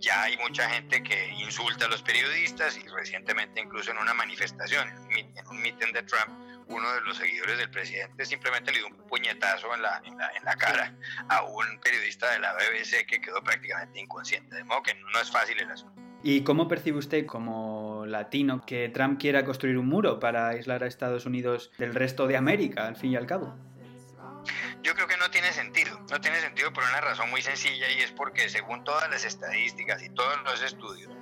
ya 0.00 0.22
hay 0.22 0.36
mucha 0.38 0.68
gente 0.70 1.02
que 1.02 1.28
insulta 1.34 1.86
a 1.86 1.88
los 1.88 2.02
periodistas 2.02 2.78
y 2.78 2.86
recientemente 2.88 3.60
incluso 3.60 3.90
en 3.90 3.98
una 3.98 4.14
manifestación, 4.14 4.88
en 5.10 5.46
un 5.48 5.60
meeting 5.60 5.92
de 5.92 6.02
Trump, 6.02 6.28
uno 6.68 6.92
de 6.92 7.00
los 7.02 7.16
seguidores 7.16 7.58
del 7.58 7.70
presidente 7.70 8.24
simplemente 8.24 8.72
le 8.72 8.78
dio 8.78 8.88
un 8.88 8.96
puñetazo 9.06 9.72
en 9.74 9.82
la, 9.82 10.02
en 10.04 10.44
la, 10.44 10.56
cara 10.56 10.94
a 11.28 11.42
un 11.44 11.78
periodista 11.82 12.32
de 12.32 12.40
la 12.40 12.54
BBC 12.54 13.06
que 13.06 13.20
quedó 13.20 13.42
prácticamente 13.42 14.00
inconsciente, 14.00 14.56
de 14.56 14.64
modo 14.64 14.82
que 14.82 14.94
no 14.94 15.20
es 15.20 15.30
fácil 15.30 15.60
el 15.60 15.70
asunto. 15.70 16.00
¿Y 16.22 16.42
cómo 16.42 16.66
percibe 16.66 16.98
usted 16.98 17.24
como 17.24 18.04
latino 18.06 18.64
que 18.66 18.88
Trump 18.88 19.20
quiera 19.20 19.44
construir 19.44 19.78
un 19.78 19.86
muro 19.86 20.18
para 20.18 20.48
aislar 20.48 20.82
a 20.82 20.86
Estados 20.88 21.24
Unidos 21.24 21.70
del 21.78 21.94
resto 21.94 22.26
de 22.26 22.36
América, 22.36 22.88
al 22.88 22.96
fin 22.96 23.12
y 23.12 23.16
al 23.16 23.26
cabo? 23.26 23.54
Yo 24.82 24.94
creo 24.94 25.06
que 25.06 25.16
no 25.16 25.30
tiene 25.30 25.52
sentido. 25.52 25.98
No 26.10 26.20
tiene 26.20 26.40
sentido 26.40 26.72
por 26.72 26.84
una 26.84 27.00
razón 27.00 27.30
muy 27.30 27.42
sencilla 27.42 27.90
y 27.90 28.00
es 28.00 28.12
porque 28.12 28.48
según 28.48 28.84
todas 28.84 29.10
las 29.10 29.24
estadísticas 29.24 30.02
y 30.02 30.10
todos 30.10 30.42
los 30.44 30.62
estudios, 30.62 31.12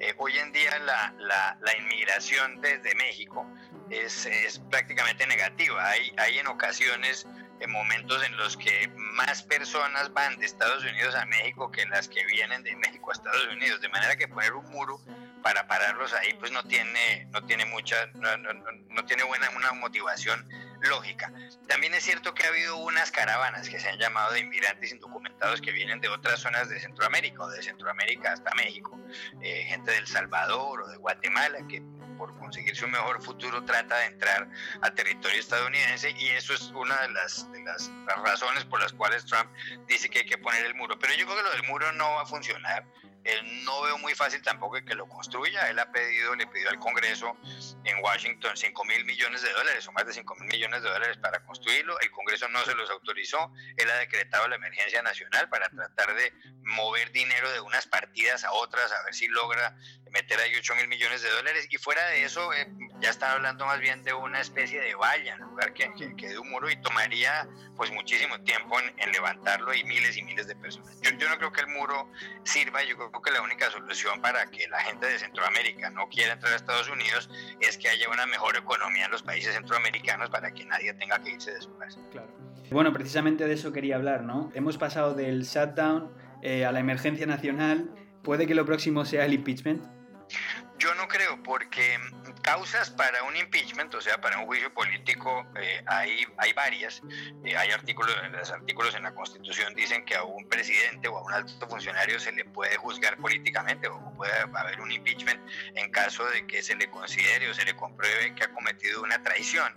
eh, 0.00 0.14
hoy 0.18 0.38
en 0.38 0.52
día 0.52 0.78
la, 0.80 1.14
la, 1.18 1.56
la 1.60 1.76
inmigración 1.76 2.60
desde 2.60 2.94
México 2.94 3.46
es, 3.90 4.26
es, 4.26 4.58
prácticamente 4.70 5.26
negativa. 5.26 5.88
Hay, 5.88 6.12
hay 6.16 6.38
en 6.38 6.46
ocasiones 6.46 7.26
en 7.60 7.70
momentos 7.70 8.24
en 8.24 8.36
los 8.36 8.56
que 8.56 8.90
más 8.96 9.42
personas 9.44 10.12
van 10.12 10.36
de 10.38 10.46
Estados 10.46 10.82
Unidos 10.82 11.14
a 11.14 11.24
México 11.26 11.70
que 11.70 11.86
las 11.86 12.08
que 12.08 12.24
vienen 12.26 12.64
de 12.64 12.74
México 12.76 13.10
a 13.10 13.14
Estados 13.14 13.46
Unidos. 13.52 13.80
De 13.80 13.88
manera 13.88 14.16
que 14.16 14.26
poner 14.26 14.52
un 14.52 14.68
muro 14.70 15.00
para 15.42 15.66
pararlos 15.66 16.12
ahí 16.12 16.34
pues 16.34 16.50
no 16.50 16.64
tiene, 16.64 17.26
no 17.30 17.44
tiene 17.44 17.64
mucha, 17.66 18.06
no, 18.14 18.36
no, 18.36 18.52
no 18.52 19.04
tiene 19.04 19.22
buena 19.24 19.48
una 19.50 19.72
motivación 19.74 20.48
lógica. 20.88 21.32
También 21.68 21.94
es 21.94 22.04
cierto 22.04 22.34
que 22.34 22.44
ha 22.44 22.48
habido 22.48 22.76
unas 22.76 23.10
caravanas 23.10 23.68
que 23.68 23.78
se 23.78 23.88
han 23.88 23.98
llamado 23.98 24.32
de 24.32 24.40
inmigrantes 24.40 24.92
indocumentados 24.92 25.60
que 25.60 25.72
vienen 25.72 26.00
de 26.00 26.08
otras 26.08 26.40
zonas 26.40 26.68
de 26.68 26.80
Centroamérica 26.80 27.42
o 27.42 27.48
de 27.48 27.62
Centroamérica 27.62 28.32
hasta 28.32 28.54
México, 28.54 28.98
eh, 29.40 29.64
gente 29.64 29.92
del 29.92 30.06
Salvador 30.06 30.82
o 30.82 30.88
de 30.88 30.96
Guatemala 30.96 31.58
que 31.68 31.82
por 32.22 32.38
conseguirse 32.38 32.84
un 32.84 32.92
mejor 32.92 33.20
futuro 33.20 33.64
trata 33.64 33.96
de 33.98 34.06
entrar 34.06 34.48
al 34.80 34.94
territorio 34.94 35.40
estadounidense 35.40 36.14
y 36.16 36.28
eso 36.28 36.54
es 36.54 36.70
una 36.74 37.00
de 37.02 37.08
las, 37.10 37.50
de 37.50 37.62
las, 37.64 37.90
razones 38.22 38.64
por 38.64 38.80
las 38.80 38.92
cuales 38.92 39.24
Trump 39.24 39.50
dice 39.88 40.08
que 40.08 40.20
hay 40.20 40.26
que 40.26 40.38
poner 40.38 40.64
el 40.64 40.74
muro. 40.76 40.96
Pero 41.00 41.14
yo 41.14 41.26
creo 41.26 41.38
que 41.38 41.42
lo 41.42 41.50
del 41.50 41.64
muro 41.64 41.90
no 41.92 42.14
va 42.14 42.22
a 42.22 42.26
funcionar. 42.26 42.84
Él 43.24 43.64
no 43.64 43.82
veo 43.82 43.98
muy 43.98 44.14
fácil 44.14 44.42
tampoco 44.42 44.82
que 44.84 44.94
lo 44.94 45.08
construya. 45.08 45.68
Él 45.70 45.78
ha 45.78 45.90
pedido, 45.92 46.34
le 46.34 46.46
pidió 46.46 46.70
al 46.70 46.78
Congreso 46.78 47.36
en 47.84 48.02
Washington 48.02 48.56
5 48.56 48.84
mil 48.84 49.04
millones 49.04 49.42
de 49.42 49.52
dólares 49.52 49.86
o 49.86 49.92
más 49.92 50.06
de 50.06 50.12
5 50.12 50.34
mil 50.36 50.48
millones 50.48 50.82
de 50.82 50.90
dólares 50.90 51.18
para 51.18 51.44
construirlo. 51.44 51.98
El 52.00 52.10
Congreso 52.10 52.48
no 52.48 52.64
se 52.64 52.74
los 52.74 52.90
autorizó. 52.90 53.52
Él 53.76 53.90
ha 53.90 53.96
decretado 53.96 54.48
la 54.48 54.56
emergencia 54.56 55.02
nacional 55.02 55.48
para 55.48 55.68
tratar 55.68 56.14
de 56.14 56.32
mover 56.64 57.12
dinero 57.12 57.50
de 57.52 57.60
unas 57.60 57.86
partidas 57.86 58.44
a 58.44 58.52
otras, 58.52 58.90
a 58.92 59.02
ver 59.04 59.14
si 59.14 59.28
logra 59.28 59.76
meter 60.12 60.38
ahí 60.40 60.54
8 60.56 60.74
mil 60.76 60.88
millones 60.88 61.22
de 61.22 61.30
dólares. 61.30 61.66
Y 61.70 61.78
fuera 61.78 62.04
de 62.08 62.24
eso, 62.24 62.52
eh, 62.52 62.68
ya 63.00 63.10
están 63.10 63.32
hablando 63.32 63.66
más 63.66 63.80
bien 63.80 64.02
de 64.04 64.12
una 64.12 64.40
especie 64.40 64.80
de 64.80 64.94
valla 64.94 65.34
en 65.34 65.40
lugar 65.40 65.72
que, 65.72 65.90
que, 66.16 66.28
de 66.28 66.38
un 66.38 66.50
muro 66.50 66.70
y 66.70 66.76
tomaría 66.76 67.48
pues 67.76 67.90
muchísimo 67.90 68.40
tiempo 68.42 68.78
en, 68.80 69.12
levantarlo 69.12 69.74
y 69.74 69.84
miles 69.84 70.16
y 70.16 70.22
miles 70.22 70.46
de 70.46 70.54
personas. 70.56 71.00
Yo, 71.00 71.10
yo 71.12 71.28
no 71.28 71.36
creo 71.38 71.52
que 71.52 71.60
el 71.60 71.68
muro 71.68 72.10
sirva, 72.44 72.82
yo 72.82 72.96
creo 72.96 73.11
que 73.20 73.30
la 73.30 73.42
única 73.42 73.70
solución 73.70 74.20
para 74.20 74.46
que 74.46 74.66
la 74.68 74.80
gente 74.80 75.06
de 75.06 75.18
Centroamérica 75.18 75.90
no 75.90 76.08
quiera 76.08 76.34
entrar 76.34 76.52
a 76.52 76.56
Estados 76.56 76.88
Unidos 76.88 77.28
es 77.60 77.76
que 77.76 77.88
haya 77.88 78.08
una 78.08 78.26
mejor 78.26 78.56
economía 78.56 79.06
en 79.06 79.10
los 79.10 79.22
países 79.22 79.54
centroamericanos 79.54 80.30
para 80.30 80.52
que 80.52 80.64
nadie 80.64 80.94
tenga 80.94 81.18
que 81.22 81.32
irse 81.32 81.52
de 81.52 81.60
su 81.60 81.76
casa. 81.76 82.00
Claro. 82.10 82.28
Bueno, 82.70 82.92
precisamente 82.92 83.46
de 83.46 83.54
eso 83.54 83.72
quería 83.72 83.96
hablar, 83.96 84.22
¿no? 84.22 84.50
Hemos 84.54 84.78
pasado 84.78 85.14
del 85.14 85.42
shutdown 85.42 86.10
eh, 86.42 86.64
a 86.64 86.72
la 86.72 86.80
emergencia 86.80 87.26
nacional. 87.26 87.90
¿Puede 88.22 88.46
que 88.46 88.54
lo 88.54 88.64
próximo 88.64 89.04
sea 89.04 89.26
el 89.26 89.34
impeachment? 89.34 89.84
Yo 90.82 90.92
no 90.96 91.06
creo, 91.06 91.40
porque 91.44 91.96
causas 92.42 92.90
para 92.90 93.22
un 93.22 93.36
impeachment, 93.36 93.94
o 93.94 94.00
sea, 94.00 94.20
para 94.20 94.40
un 94.40 94.46
juicio 94.46 94.74
político, 94.74 95.46
eh, 95.54 95.80
hay, 95.86 96.26
hay 96.38 96.52
varias. 96.54 97.00
Eh, 97.44 97.56
hay 97.56 97.70
artículos, 97.70 98.12
los 98.32 98.50
artículos 98.50 98.92
en 98.96 99.04
la 99.04 99.14
Constitución 99.14 99.76
dicen 99.76 100.04
que 100.04 100.16
a 100.16 100.24
un 100.24 100.48
presidente 100.48 101.06
o 101.06 101.18
a 101.18 101.22
un 101.22 101.32
alto 101.32 101.68
funcionario 101.68 102.18
se 102.18 102.32
le 102.32 102.44
puede 102.46 102.76
juzgar 102.78 103.16
políticamente 103.18 103.86
o 103.86 104.12
puede 104.16 104.32
haber 104.32 104.80
un 104.80 104.90
impeachment 104.90 105.40
en 105.76 105.88
caso 105.92 106.24
de 106.30 106.48
que 106.48 106.64
se 106.64 106.74
le 106.74 106.90
considere 106.90 107.48
o 107.48 107.54
se 107.54 107.64
le 107.64 107.76
compruebe 107.76 108.34
que 108.34 108.42
ha 108.42 108.52
cometido 108.52 109.02
una 109.02 109.22
traición 109.22 109.72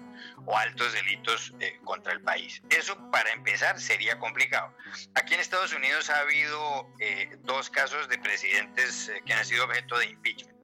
o 0.47 0.57
altos 0.57 0.91
delitos 0.93 1.53
eh, 1.59 1.79
contra 1.83 2.13
el 2.13 2.21
país. 2.21 2.63
Eso, 2.71 2.97
para 3.11 3.31
empezar, 3.31 3.79
sería 3.79 4.17
complicado. 4.17 4.75
Aquí 5.13 5.35
en 5.35 5.39
Estados 5.39 5.71
Unidos 5.71 6.09
ha 6.09 6.21
habido 6.21 6.91
dos 7.41 7.69
casos 7.69 8.09
de 8.09 8.17
presidentes 8.17 9.11
que 9.23 9.33
han 9.35 9.45
sido 9.45 9.65
objeto 9.65 9.99
de 9.99 10.07
impeachment. 10.07 10.54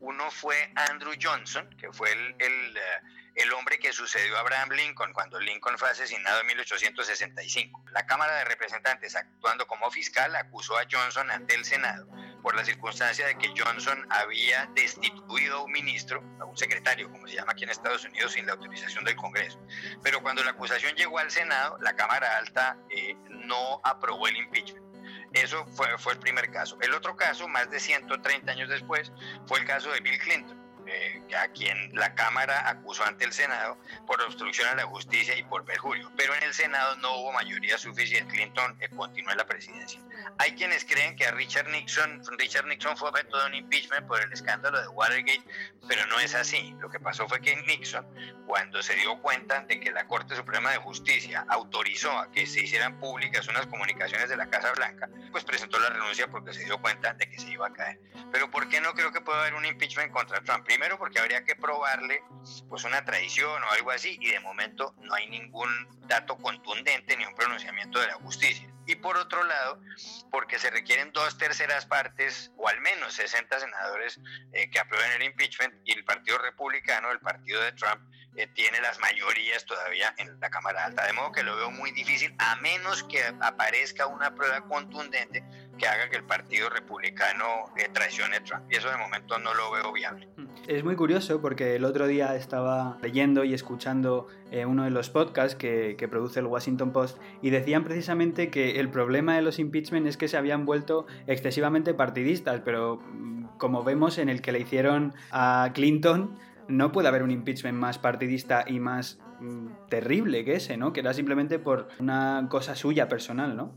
Uno 0.00 0.30
fue 0.30 0.70
Andrew 0.76 1.12
Johnson, 1.20 1.68
que 1.78 1.92
fue 1.92 2.12
el, 2.12 2.36
eh, 2.38 3.00
el, 3.34 3.52
hombre 3.52 3.78
que 3.78 3.92
sucedió 3.92 4.36
a 4.36 4.40
Abraham 4.40 4.70
Lincoln 4.70 5.12
cuando 5.12 5.40
Lincoln 5.40 5.76
fue 5.78 5.90
asesinado 5.90 6.40
en 6.40 6.46
1865. 6.46 7.84
La 7.92 8.06
Cámara 8.06 8.36
de 8.36 8.44
Representantes, 8.44 9.16
actuando 9.16 9.66
como 9.66 9.90
fiscal, 9.90 10.34
acusó 10.36 10.78
a 10.78 10.84
Johnson 10.90 11.30
ante 11.30 11.54
el 11.54 11.64
Senado 11.64 12.08
por 12.42 12.54
la 12.54 12.64
circunstancia 12.64 13.26
de 13.26 13.36
que 13.36 13.52
Johnson 13.56 14.06
había 14.10 14.66
destituido 14.74 15.58
a 15.58 15.62
un 15.64 15.72
ministro, 15.72 16.22
a 16.40 16.44
un 16.44 16.56
secretario, 16.56 17.10
como 17.10 17.26
se 17.26 17.34
llama 17.34 17.52
aquí 17.52 17.64
en 17.64 17.70
Estados 17.70 18.04
Unidos, 18.04 18.32
sin 18.32 18.46
la 18.46 18.52
autorización 18.52 19.04
del 19.04 19.16
Congreso. 19.16 19.60
Pero 20.02 20.22
cuando 20.22 20.44
la 20.44 20.52
acusación 20.52 20.94
llegó 20.94 21.18
al 21.18 21.30
Senado, 21.30 21.76
la 21.80 21.94
Cámara 21.94 22.38
Alta 22.38 22.78
eh, 22.90 23.16
no 23.28 23.80
aprobó 23.84 24.28
el 24.28 24.36
impeachment. 24.36 24.87
Eso 25.32 25.64
fue, 25.66 25.86
fue 25.98 26.14
el 26.14 26.18
primer 26.18 26.50
caso. 26.50 26.78
El 26.80 26.94
otro 26.94 27.16
caso, 27.16 27.48
más 27.48 27.70
de 27.70 27.80
130 27.80 28.50
años 28.50 28.68
después, 28.68 29.12
fue 29.46 29.60
el 29.60 29.66
caso 29.66 29.90
de 29.90 30.00
Bill 30.00 30.18
Clinton 30.18 30.57
eh, 30.88 31.22
a 31.36 31.48
quien 31.48 31.94
la 31.94 32.14
Cámara 32.14 32.68
acusó 32.68 33.04
ante 33.04 33.24
el 33.24 33.32
Senado 33.32 33.78
por 34.06 34.20
obstrucción 34.22 34.68
a 34.68 34.74
la 34.74 34.84
justicia 34.84 35.36
y 35.36 35.42
por 35.42 35.64
perjurio. 35.64 36.10
Pero 36.16 36.34
en 36.34 36.42
el 36.42 36.54
Senado 36.54 36.96
no 36.96 37.18
hubo 37.18 37.32
mayoría 37.32 37.76
suficiente. 37.78 38.34
Clinton 38.34 38.76
eh, 38.80 38.88
continuó 38.96 39.32
en 39.32 39.38
la 39.38 39.46
presidencia. 39.46 40.00
Hay 40.38 40.52
quienes 40.52 40.84
creen 40.84 41.16
que 41.16 41.26
a 41.26 41.30
Richard 41.32 41.68
Nixon, 41.68 42.22
Richard 42.38 42.66
Nixon 42.66 42.96
fue 42.96 43.10
objeto 43.10 43.38
de 43.38 43.46
un 43.46 43.54
impeachment 43.54 44.06
por 44.06 44.20
el 44.22 44.32
escándalo 44.32 44.80
de 44.80 44.88
Watergate, 44.88 45.42
pero 45.86 46.06
no 46.06 46.18
es 46.20 46.34
así. 46.34 46.74
Lo 46.80 46.88
que 46.88 47.00
pasó 47.00 47.28
fue 47.28 47.40
que 47.40 47.54
Nixon, 47.56 48.06
cuando 48.46 48.82
se 48.82 48.94
dio 48.96 49.20
cuenta 49.20 49.60
de 49.60 49.80
que 49.80 49.90
la 49.90 50.06
Corte 50.06 50.34
Suprema 50.36 50.70
de 50.70 50.78
Justicia 50.78 51.44
autorizó 51.48 52.10
a 52.18 52.30
que 52.30 52.46
se 52.46 52.60
hicieran 52.60 52.98
públicas 52.98 53.46
unas 53.48 53.66
comunicaciones 53.66 54.28
de 54.28 54.36
la 54.36 54.48
Casa 54.48 54.72
Blanca, 54.72 55.08
pues 55.30 55.44
presentó 55.44 55.78
la 55.78 55.90
renuncia 55.90 56.28
porque 56.28 56.52
se 56.52 56.64
dio 56.64 56.80
cuenta 56.80 57.14
de 57.14 57.28
que 57.28 57.38
se 57.38 57.50
iba 57.50 57.66
a 57.66 57.72
caer. 57.72 58.00
Pero 58.32 58.50
¿por 58.50 58.68
qué 58.68 58.80
no 58.80 58.94
creo 58.94 59.12
que 59.12 59.20
pueda 59.20 59.40
haber 59.40 59.54
un 59.54 59.64
impeachment 59.64 60.12
contra 60.12 60.40
Trump? 60.42 60.66
Primero 60.78 60.96
porque 60.96 61.18
habría 61.18 61.42
que 61.42 61.56
probarle 61.56 62.22
pues 62.68 62.84
una 62.84 63.04
traición 63.04 63.64
o 63.64 63.70
algo 63.72 63.90
así 63.90 64.16
y 64.20 64.30
de 64.30 64.38
momento 64.38 64.94
no 65.00 65.12
hay 65.12 65.26
ningún 65.26 65.68
dato 66.06 66.36
contundente 66.36 67.16
ni 67.16 67.26
un 67.26 67.34
pronunciamiento 67.34 67.98
de 67.98 68.06
la 68.06 68.14
justicia. 68.14 68.72
Y 68.86 68.94
por 68.94 69.16
otro 69.16 69.42
lado, 69.42 69.82
porque 70.30 70.60
se 70.60 70.70
requieren 70.70 71.10
dos 71.12 71.36
terceras 71.36 71.84
partes 71.84 72.52
o 72.56 72.68
al 72.68 72.80
menos 72.80 73.12
60 73.14 73.58
senadores 73.58 74.20
eh, 74.52 74.70
que 74.70 74.78
aprueben 74.78 75.10
el 75.20 75.24
impeachment 75.24 75.74
y 75.84 75.94
el 75.94 76.04
Partido 76.04 76.38
Republicano, 76.38 77.10
el 77.10 77.18
partido 77.18 77.60
de 77.60 77.72
Trump, 77.72 78.00
eh, 78.36 78.46
tiene 78.54 78.80
las 78.80 79.00
mayorías 79.00 79.64
todavía 79.66 80.14
en 80.16 80.38
la 80.38 80.48
Cámara 80.48 80.84
Alta. 80.84 81.04
De 81.04 81.12
modo 81.12 81.32
que 81.32 81.42
lo 81.42 81.56
veo 81.56 81.72
muy 81.72 81.90
difícil 81.90 82.32
a 82.38 82.54
menos 82.56 83.02
que 83.02 83.24
aparezca 83.40 84.06
una 84.06 84.32
prueba 84.32 84.60
contundente 84.60 85.42
que 85.76 85.88
haga 85.88 86.08
que 86.08 86.16
el 86.16 86.24
Partido 86.24 86.70
Republicano 86.70 87.72
eh, 87.76 87.88
traicione 87.92 88.36
a 88.36 88.44
Trump. 88.44 88.70
Y 88.70 88.76
eso 88.76 88.90
de 88.90 88.96
momento 88.96 89.38
no 89.38 89.52
lo 89.54 89.72
veo 89.72 89.92
viable. 89.92 90.28
Es 90.66 90.84
muy 90.84 90.96
curioso 90.96 91.40
porque 91.40 91.76
el 91.76 91.84
otro 91.84 92.06
día 92.06 92.34
estaba 92.36 92.98
leyendo 93.02 93.44
y 93.44 93.54
escuchando 93.54 94.26
eh, 94.50 94.66
uno 94.66 94.84
de 94.84 94.90
los 94.90 95.10
podcasts 95.10 95.54
que, 95.54 95.96
produce 96.10 96.40
el 96.40 96.46
Washington 96.46 96.92
Post 96.92 97.18
y 97.42 97.50
decían 97.50 97.84
precisamente 97.84 98.50
que 98.50 98.80
el 98.80 98.88
problema 98.88 99.36
de 99.36 99.42
los 99.42 99.58
impeachment 99.58 100.06
es 100.06 100.16
que 100.16 100.28
se 100.28 100.36
habían 100.36 100.66
vuelto 100.66 101.06
excesivamente 101.26 101.94
partidistas, 101.94 102.60
pero 102.64 102.96
mm, 102.96 103.44
como 103.58 103.84
vemos 103.84 104.18
en 104.18 104.28
el 104.28 104.40
que 104.42 104.52
le 104.52 104.60
hicieron 104.60 105.14
a 105.30 105.70
Clinton, 105.74 106.36
no 106.68 106.92
puede 106.92 107.08
haber 107.08 107.22
un 107.22 107.30
impeachment 107.30 107.78
más 107.78 107.98
partidista 107.98 108.64
y 108.66 108.78
más 108.78 109.18
mm, 109.40 109.88
terrible 109.88 110.44
que 110.44 110.56
ese, 110.56 110.76
¿no? 110.76 110.92
Que 110.92 111.00
era 111.00 111.14
simplemente 111.14 111.58
por 111.58 111.88
una 111.98 112.46
cosa 112.50 112.74
suya 112.74 113.08
personal, 113.08 113.56
¿no? 113.56 113.74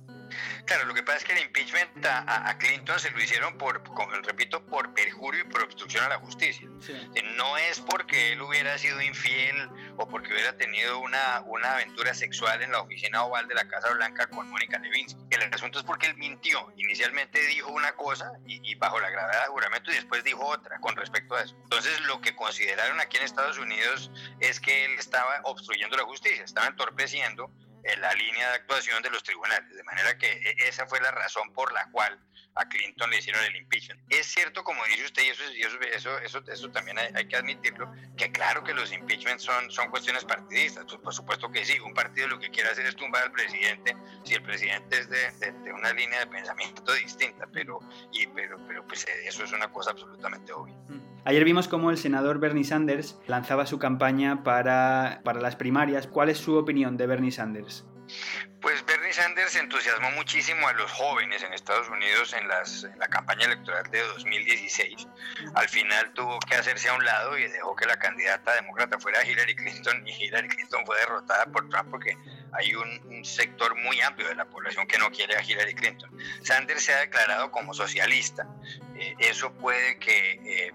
Claro, 0.65 0.85
lo 0.85 0.93
que 0.93 1.03
pasa 1.03 1.19
es 1.19 1.23
que 1.23 1.33
el 1.33 1.39
impeachment 1.39 2.05
a, 2.05 2.57
Clinton 2.57 2.99
se 2.99 3.11
lo 3.11 3.21
hicieron 3.21 3.57
por, 3.57 3.81
repito, 4.25 4.65
por 4.65 4.93
perjurio 4.93 5.41
y 5.41 5.43
por 5.45 5.63
obstrucción 5.63 6.03
a 6.05 6.09
la 6.09 6.19
justicia. 6.19 6.67
No 7.35 7.57
es 7.57 7.79
porque 7.79 8.33
él 8.33 8.41
hubiera 8.41 8.77
sido 8.77 9.01
infiel 9.01 9.69
o 9.97 10.07
porque 10.07 10.33
hubiera 10.33 10.55
tenido 10.57 10.99
una, 10.99 11.41
una 11.45 11.73
aventura 11.73 12.13
sexual 12.13 12.61
en 12.61 12.71
la 12.71 12.81
oficina 12.81 13.23
oval 13.23 13.47
de 13.47 13.55
la 13.55 13.67
Casa 13.67 13.91
Blanca 13.93 14.27
con 14.27 14.49
Mónica 14.49 14.79
Lewinsky. 14.79 15.19
El 15.29 15.53
asunto 15.53 15.79
es 15.79 15.85
porque 15.85 16.07
él 16.07 16.15
mintió. 16.17 16.71
Inicialmente 16.77 17.39
dijo 17.47 17.71
una 17.71 17.93
cosa 17.93 18.31
y, 18.45 18.75
bajo 18.75 18.99
la 18.99 19.09
gravedad 19.09 19.43
de 19.43 19.47
juramento 19.47 19.91
y 19.91 19.95
después 19.95 20.23
dijo 20.23 20.45
otra 20.45 20.79
con 20.79 20.95
respecto 20.95 21.35
a 21.35 21.41
eso. 21.41 21.55
Entonces 21.63 21.99
lo 22.01 22.21
que 22.21 22.35
consideraron 22.35 22.99
aquí 22.99 23.17
en 23.17 23.23
Estados 23.23 23.57
Unidos 23.57 24.11
es 24.39 24.59
que 24.59 24.85
él 24.85 24.91
estaba 24.97 25.41
obstruyendo 25.43 25.97
la 25.97 26.03
justicia, 26.03 26.43
estaba 26.43 26.67
entorpeciendo 26.67 27.49
en 27.55 27.70
la 27.97 28.13
línea 28.13 28.49
de 28.49 28.55
actuación 28.55 29.01
de 29.01 29.09
los 29.09 29.23
tribunales. 29.23 29.75
De 29.75 29.83
manera 29.83 30.17
que 30.17 30.31
e, 30.31 30.67
esa 30.67 30.85
fue 30.87 30.99
la 31.01 31.11
razón 31.11 31.51
por 31.53 31.71
la 31.71 31.89
cual 31.91 32.19
a 32.55 32.65
Clinton 32.67 33.09
le 33.09 33.17
hicieron 33.17 33.43
el 33.45 33.55
impeachment. 33.55 34.01
Es 34.09 34.27
cierto, 34.27 34.63
como 34.63 34.83
dice 34.85 35.05
usted, 35.05 35.23
y 35.23 35.29
eso, 35.29 35.43
eso, 35.93 36.17
eso, 36.19 36.43
eso, 36.51 36.69
también 36.71 36.97
hay, 36.97 37.25
que 37.27 37.35
admitirlo, 37.35 37.91
que 38.17 38.31
claro 38.31 38.63
que 38.63 38.73
los 38.73 38.91
impeachments 38.91 39.43
son, 39.43 39.71
son 39.71 39.89
cuestiones 39.89 40.25
partidistas. 40.25 40.85
Pues, 40.85 40.97
por 41.01 41.13
supuesto 41.13 41.51
que 41.51 41.63
sí, 41.65 41.79
un 41.79 41.93
partido 41.93 42.27
lo 42.27 42.39
que 42.39 42.49
quiere 42.49 42.69
hacer 42.69 42.85
es 42.85 42.95
tumbar 42.95 43.23
al 43.23 43.31
presidente 43.31 43.95
si 44.23 44.35
el 44.35 44.43
presidente 44.43 44.99
es 44.99 45.09
de, 45.09 45.73
una 45.73 45.93
línea 45.93 46.19
de 46.19 46.27
pensamiento 46.27 46.93
distinta, 46.93 47.47
pero, 47.51 47.79
y, 48.11 48.27
pero, 48.27 48.57
pero 48.67 48.85
pues 48.85 49.05
eso 49.25 49.43
es 49.43 49.51
una 49.51 49.71
cosa 49.71 49.91
absolutamente 49.91 50.51
obvia. 50.51 50.75
Mm. 50.89 51.11
Ayer 51.23 51.45
vimos 51.45 51.67
cómo 51.67 51.91
el 51.91 51.97
senador 51.97 52.39
Bernie 52.39 52.63
Sanders 52.63 53.19
lanzaba 53.27 53.67
su 53.67 53.77
campaña 53.77 54.43
para, 54.43 55.21
para 55.23 55.39
las 55.39 55.55
primarias. 55.55 56.07
¿Cuál 56.07 56.29
es 56.29 56.39
su 56.39 56.55
opinión 56.55 56.97
de 56.97 57.05
Bernie 57.05 57.31
Sanders? 57.31 57.85
Pues 58.61 58.85
Bernie 58.85 59.11
Sanders 59.11 59.55
entusiasmó 59.55 60.11
muchísimo 60.11 60.67
a 60.67 60.73
los 60.73 60.91
jóvenes 60.91 61.41
en 61.41 61.53
Estados 61.53 61.89
Unidos 61.89 62.33
en, 62.33 62.47
las, 62.47 62.87
la 62.97 63.07
campaña 63.07 63.45
electoral 63.45 63.89
de 63.89 64.01
2016. 64.01 65.07
Al 65.55 65.67
final 65.67 66.13
tuvo 66.13 66.39
que 66.39 66.55
hacerse 66.55 66.89
a 66.89 66.93
un 66.93 67.03
lado 67.03 67.37
y 67.37 67.47
dejó 67.47 67.75
que 67.75 67.85
la 67.85 67.97
candidata 67.97 68.53
demócrata 68.53 68.99
fuera 68.99 69.25
Hillary 69.25 69.55
Clinton 69.55 70.07
y 70.07 70.11
Hillary 70.11 70.47
Clinton 70.49 70.85
fue 70.85 70.97
derrotada 70.99 71.45
por 71.47 71.67
Trump 71.69 71.89
porque 71.89 72.15
hay 72.53 72.75
un, 72.75 73.01
sector 73.23 73.75
muy 73.75 74.01
amplio 74.01 74.27
de 74.27 74.35
la 74.35 74.45
población 74.45 74.87
que 74.87 74.97
no 74.97 75.11
quiere 75.11 75.35
a 75.35 75.43
Hillary 75.43 75.75
Clinton. 75.75 76.09
Sanders 76.41 76.83
se 76.83 76.93
ha 76.93 76.99
declarado 76.99 77.51
como 77.51 77.73
socialista. 77.73 78.47
Eh, 78.95 79.15
eso 79.19 79.53
puede 79.53 79.97
que... 79.99 80.33
Eh, 80.43 80.71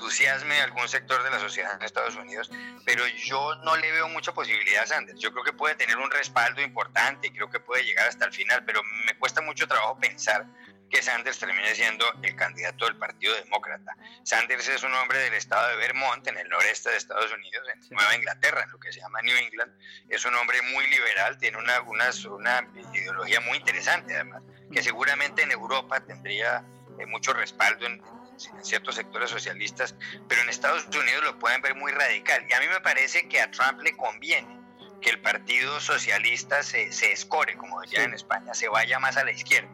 entusiasme 0.00 0.58
algún 0.62 0.88
sector 0.88 1.22
de 1.22 1.28
la 1.28 1.38
sociedad 1.38 1.74
en 1.74 1.82
Estados 1.82 2.16
Unidos, 2.16 2.50
pero 2.86 3.06
yo 3.06 3.54
no 3.56 3.76
le 3.76 3.92
veo 3.92 4.08
mucha 4.08 4.32
posibilidad 4.32 4.84
a 4.84 4.86
Sanders. 4.86 5.20
Yo 5.20 5.30
creo 5.30 5.44
que 5.44 5.52
puede 5.52 5.74
tener 5.74 5.98
un 5.98 6.10
respaldo 6.10 6.62
importante 6.62 7.26
y 7.26 7.30
creo 7.32 7.50
que 7.50 7.60
puede 7.60 7.84
llegar 7.84 8.08
hasta 8.08 8.24
el 8.24 8.32
final, 8.32 8.64
pero 8.64 8.82
me 9.04 9.14
cuesta 9.18 9.42
mucho 9.42 9.68
trabajo 9.68 9.98
pensar 10.00 10.46
que 10.88 11.02
Sanders 11.02 11.38
termine 11.38 11.74
siendo 11.74 12.06
el 12.22 12.34
candidato 12.34 12.86
del 12.86 12.96
Partido 12.96 13.34
Demócrata. 13.34 13.94
Sanders 14.24 14.68
es 14.68 14.82
un 14.82 14.94
hombre 14.94 15.18
del 15.18 15.34
estado 15.34 15.68
de 15.68 15.76
Vermont, 15.76 16.26
en 16.26 16.38
el 16.38 16.48
noreste 16.48 16.90
de 16.90 16.96
Estados 16.96 17.30
Unidos, 17.30 17.68
en 17.68 17.80
Nueva 17.94 18.16
Inglaterra, 18.16 18.62
en 18.62 18.70
lo 18.70 18.80
que 18.80 18.92
se 18.92 19.00
llama 19.00 19.20
New 19.20 19.36
England. 19.36 19.70
Es 20.08 20.24
un 20.24 20.34
hombre 20.34 20.62
muy 20.62 20.86
liberal, 20.88 21.36
tiene 21.36 21.58
una, 21.58 21.82
una, 21.82 22.10
una 22.30 22.66
ideología 22.94 23.40
muy 23.40 23.58
interesante, 23.58 24.14
además, 24.14 24.42
que 24.72 24.82
seguramente 24.82 25.42
en 25.42 25.50
Europa 25.52 26.00
tendría 26.00 26.64
eh, 26.98 27.04
mucho 27.06 27.34
respaldo 27.34 27.86
en, 27.86 28.02
en 28.02 28.19
ciertos 28.62 28.94
sectores 28.94 29.30
socialistas, 29.30 29.94
pero 30.28 30.42
en 30.42 30.48
Estados 30.48 30.86
Unidos 30.86 31.24
lo 31.24 31.38
pueden 31.38 31.60
ver 31.62 31.74
muy 31.74 31.92
radical. 31.92 32.46
Y 32.48 32.52
a 32.52 32.60
mí 32.60 32.66
me 32.68 32.80
parece 32.80 33.28
que 33.28 33.40
a 33.40 33.50
Trump 33.50 33.80
le 33.82 33.96
conviene 33.96 34.60
que 35.00 35.10
el 35.10 35.20
Partido 35.20 35.80
Socialista 35.80 36.62
se, 36.62 36.92
se 36.92 37.12
escore, 37.12 37.56
como 37.56 37.80
decía 37.80 38.04
en 38.04 38.14
España, 38.14 38.54
se 38.54 38.68
vaya 38.68 38.98
más 38.98 39.16
a 39.16 39.24
la 39.24 39.32
izquierda. 39.32 39.70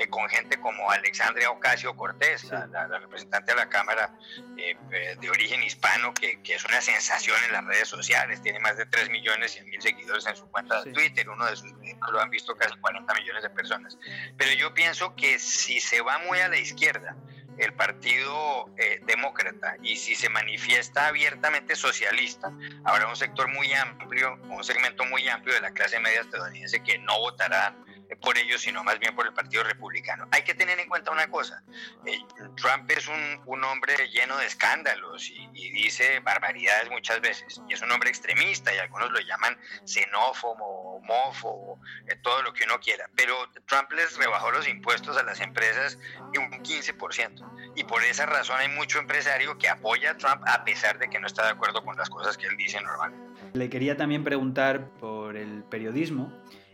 eh, 0.00 0.08
con 0.08 0.26
gente 0.30 0.58
como 0.58 0.90
Alexandria 0.90 1.50
Ocasio 1.50 1.94
Cortés, 1.94 2.44
la, 2.44 2.86
representante 2.86 3.52
de 3.52 3.56
la 3.56 3.68
Cámara 3.68 4.14
eh, 4.56 4.74
eh, 4.92 5.16
de 5.20 5.30
origen 5.30 5.62
hispano, 5.62 6.14
que, 6.14 6.40
que, 6.42 6.54
es 6.54 6.64
una 6.64 6.80
sensación 6.80 7.36
en 7.46 7.52
las 7.52 7.64
redes 7.66 7.88
sociales, 7.88 8.40
tiene 8.40 8.60
más 8.60 8.78
de 8.78 8.86
3 8.86 9.10
millones 9.10 9.58
y 9.58 9.64
mil 9.64 9.82
seguidores 9.82 10.26
en 10.26 10.36
su 10.36 10.46
cuenta 10.50 10.82
de 10.82 10.92
Twitter, 10.92 11.28
uno 11.28 11.44
de 11.44 11.56
sus 11.56 11.70
lo 12.10 12.20
han 12.20 12.30
visto 12.30 12.56
casi 12.56 12.74
40 12.78 13.12
millones 13.14 13.42
de 13.42 13.50
personas. 13.50 13.98
Pero 14.38 14.52
yo 14.54 14.72
pienso 14.72 15.14
que 15.16 15.38
si 15.38 15.80
se 15.80 16.00
va 16.00 16.18
muy 16.20 16.38
a 16.38 16.48
la 16.48 16.56
izquierda, 16.56 17.14
el 17.60 17.74
Partido 17.74 18.70
Demócrata 19.02 19.76
y 19.82 19.96
si 19.96 20.14
se 20.14 20.28
manifiesta 20.28 21.08
abiertamente 21.08 21.76
socialista, 21.76 22.52
habrá 22.84 23.06
un 23.06 23.16
sector 23.16 23.48
muy 23.48 23.72
amplio, 23.72 24.38
un 24.48 24.64
segmento 24.64 25.04
muy 25.04 25.28
amplio 25.28 25.54
de 25.54 25.60
la 25.60 25.70
clase 25.70 26.00
media 26.00 26.22
estadounidense 26.22 26.82
que 26.82 26.98
no 26.98 27.18
votará 27.18 27.74
por 28.16 28.36
ellos, 28.38 28.60
sino 28.62 28.82
más 28.84 28.98
bien 28.98 29.14
por 29.14 29.26
el 29.26 29.32
Partido 29.32 29.62
Republicano. 29.62 30.28
Hay 30.32 30.42
que 30.42 30.54
tener 30.54 30.78
en 30.78 30.88
cuenta 30.88 31.10
una 31.10 31.28
cosa, 31.30 31.62
eh, 32.06 32.18
Trump 32.56 32.90
es 32.90 33.06
un, 33.06 33.42
un, 33.46 33.64
hombre 33.64 34.08
lleno 34.08 34.36
de 34.38 34.46
escándalos 34.46 35.28
y, 35.30 35.48
dice 35.70 36.20
barbaridades 36.20 36.90
muchas 36.90 37.20
veces, 37.20 37.60
y 37.68 37.74
es 37.74 37.82
un 37.82 37.92
hombre 37.92 38.10
extremista 38.10 38.74
y 38.74 38.78
algunos 38.78 39.10
lo 39.12 39.20
llaman 39.20 39.58
xenófobo, 39.84 40.89
homófobo, 41.00 41.80
eh, 42.06 42.16
todo 42.22 42.42
lo 42.42 42.52
que 42.52 42.64
uno 42.64 42.78
quiera, 42.80 43.08
pero 43.16 43.34
Trump 43.66 43.90
les 43.92 44.16
rebajó 44.16 44.50
los 44.50 44.68
impuestos 44.68 45.16
a 45.16 45.22
las 45.22 45.40
empresas 45.40 45.98
en 46.34 46.42
un 46.42 46.50
15%, 46.62 47.72
y 47.76 47.84
por 47.84 48.02
esa 48.04 48.26
razón 48.26 48.56
hay 48.58 48.68
mucho 48.68 48.98
empresario 48.98 49.58
que 49.58 49.68
apoya 49.68 50.12
a 50.12 50.16
Trump 50.16 50.42
a 50.46 50.64
pesar 50.64 50.98
de 50.98 51.08
que 51.08 51.18
no 51.18 51.26
está 51.26 51.44
de 51.44 51.50
acuerdo 51.50 51.84
con 51.84 51.96
las 51.96 52.08
cosas 52.10 52.36
que 52.36 52.46
él 52.46 52.56
dice 52.56 52.80
normalmente. 52.80 53.30
Le 53.52 53.68
quería 53.68 53.96
también 53.96 54.24
preguntar 54.24 54.90
por 55.00 55.36
el 55.36 55.64
periodismo. 55.64 56.32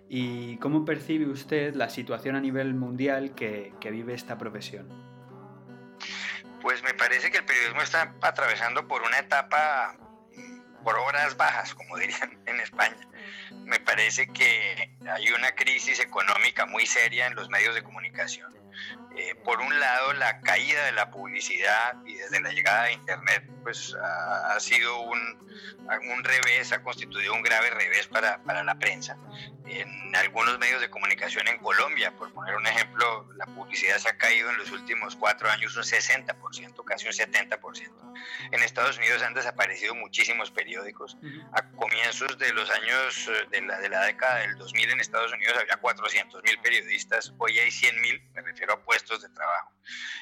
¿Y 0.08 0.56
cómo 0.58 0.84
percibe 0.84 1.26
usted 1.26 1.74
la 1.74 1.88
situación 1.88 2.36
a 2.36 2.40
nivel 2.40 2.74
mundial 2.74 3.34
que, 3.34 3.72
vive 3.82 4.14
esta 4.14 4.38
profesión? 4.38 4.88
Pues 6.60 6.82
me 6.82 6.94
parece 6.94 7.30
que 7.30 7.38
el 7.38 7.44
periodismo 7.44 7.82
está 7.82 8.14
atravesando 8.20 8.86
por 8.86 9.02
una 9.02 9.18
etapa, 9.18 9.96
por 10.86 10.96
horas 11.00 11.36
bajas, 11.36 11.74
como 11.74 11.96
dirían 11.98 12.38
en 12.46 12.60
España. 12.60 13.08
Me 13.64 13.80
parece 13.80 14.28
que 14.28 14.94
hay 15.10 15.28
una 15.32 15.52
crisis 15.56 15.98
económica 15.98 16.64
muy 16.64 16.86
seria 16.86 17.26
en 17.26 17.34
los 17.34 17.48
medios 17.48 17.74
de 17.74 17.82
comunicación. 17.82 18.54
Eh, 19.18 19.34
por 19.44 19.60
un 19.60 19.80
lado, 19.80 20.12
la 20.12 20.40
caída 20.42 20.84
de 20.84 20.92
la 20.92 21.10
publicidad 21.10 21.96
y 22.04 22.16
desde 22.16 22.38
la 22.40 22.52
llegada 22.52 22.84
de 22.84 22.92
Internet, 22.92 23.44
pues 23.62 23.96
ha, 24.00 24.60
sido 24.60 25.00
un, 25.00 25.18
un, 25.88 26.22
revés, 26.22 26.70
ha 26.72 26.82
constituido 26.82 27.32
un 27.32 27.42
grave 27.42 27.70
revés 27.70 28.06
para, 28.08 28.42
para, 28.42 28.62
la 28.62 28.78
prensa. 28.78 29.16
En 29.66 30.14
algunos 30.14 30.58
medios 30.58 30.82
de 30.82 30.90
comunicación 30.90 31.48
en 31.48 31.58
Colombia, 31.58 32.12
por 32.12 32.32
poner 32.32 32.54
un 32.56 32.66
ejemplo, 32.66 33.26
la 33.36 33.46
publicidad 33.46 33.96
se 33.96 34.10
ha 34.10 34.18
caído 34.18 34.50
en 34.50 34.58
los 34.58 34.70
últimos 34.70 35.16
cuatro 35.16 35.50
años 35.50 35.74
un 35.76 35.82
60%, 35.82 36.84
casi 36.84 37.06
un 37.06 37.12
70%. 37.12 38.14
En 38.52 38.62
Estados 38.62 38.98
Unidos 38.98 39.22
han 39.22 39.34
desaparecido 39.34 39.94
muchísimos 39.94 40.50
periódicos. 40.50 41.16
A 41.52 41.62
comienzos 41.70 42.38
de 42.38 42.52
los 42.52 42.70
años 42.70 43.28
eh, 43.28 43.46
de 43.50 43.62
la, 43.62 43.78
de 43.78 43.88
la 43.88 44.04
década 44.04 44.40
del 44.40 44.56
2000 44.58 44.90
en 44.90 45.00
Estados 45.00 45.32
Unidos 45.32 45.56
había 45.58 45.76
400 45.78 46.42
mil 46.44 46.58
periodistas, 46.60 47.32
hoy 47.38 47.58
hay 47.58 47.70
100 47.70 48.00
mil, 48.00 48.22
me 48.34 48.42
refiero 48.42 48.74
a 48.74 48.82
puestos 48.82 49.05
de 49.14 49.28
trabajo. 49.28 49.72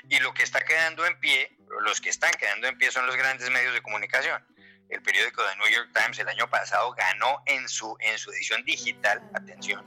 Y 0.09 0.19
lo 0.21 0.35
que 0.35 0.43
está 0.43 0.61
quedando 0.61 1.07
en 1.07 1.19
pie, 1.19 1.57
los 1.81 2.00
que 2.00 2.11
están 2.11 2.33
quedando 2.33 2.67
en 2.67 2.76
pie 2.76 2.91
son 2.91 3.07
los 3.07 3.17
grandes 3.17 3.50
medios 3.50 3.73
de 3.73 3.83
comunicación. 3.83 4.45
El 4.91 5.00
periódico 5.03 5.43
The 5.43 5.57
New 5.57 5.69
York 5.69 5.91
Times 5.95 6.19
el 6.19 6.29
año 6.29 6.49
pasado 6.50 6.93
ganó 6.93 7.43
en 7.47 7.67
su, 7.69 7.97
en 8.00 8.19
su 8.19 8.31
edición 8.31 8.62
digital, 8.64 9.23
atención, 9.35 9.85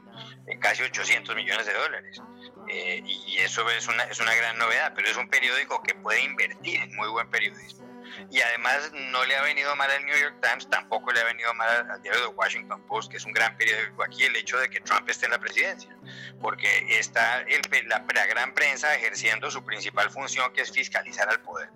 casi 0.60 0.84
800 0.84 1.36
millones 1.36 1.66
de 1.68 1.74
dólares. 1.74 2.20
Eh, 2.68 3.02
y 3.06 3.38
eso 3.38 3.70
es 3.70 3.88
una, 3.88 4.04
es 4.04 4.20
una 4.20 4.34
gran 4.36 4.58
novedad, 4.58 4.94
pero 4.96 5.08
es 5.08 5.16
un 5.16 5.30
periódico 5.30 5.82
que 5.84 5.94
puede 5.94 6.24
invertir 6.24 6.82
en 6.82 6.96
muy 6.96 7.08
buen 7.10 7.30
periodismo 7.30 7.87
y 8.30 8.42
además 8.42 8.92
no 8.94 9.26
le 9.26 9.36
ha 9.36 9.42
venido 9.42 9.76
mal 9.76 9.90
al 9.92 10.06
New 10.06 10.18
York 10.18 10.36
Times, 10.42 10.70
tampoco 10.70 11.12
le 11.12 11.22
ha 11.22 11.26
venido 11.26 11.54
mal 11.54 11.90
al 11.90 12.02
diario 12.02 12.30
The 12.30 12.36
Washington 12.36 12.86
Post, 12.88 13.12
que 13.12 13.18
es 13.18 13.26
un 13.26 13.34
gran 13.34 13.56
periódico 13.58 14.04
aquí, 14.04 14.24
el 14.24 14.36
hecho 14.36 14.58
de 14.58 14.70
que 14.70 14.80
Trump 14.82 15.10
esté 15.10 15.26
en 15.26 15.32
la 15.32 15.40
presidencia, 15.40 15.96
porque 16.42 17.00
está 17.00 17.42
el, 17.42 17.62
la, 17.88 18.06
la 18.14 18.26
gran 18.26 18.54
prensa 18.54 18.96
ejerciendo 18.96 19.50
su 19.52 19.64
principal 19.64 20.10
función, 20.10 20.52
que 20.54 20.62
es 20.62 20.72
fiscalizar 20.72 21.30
al 21.30 21.42
poder. 21.42 21.70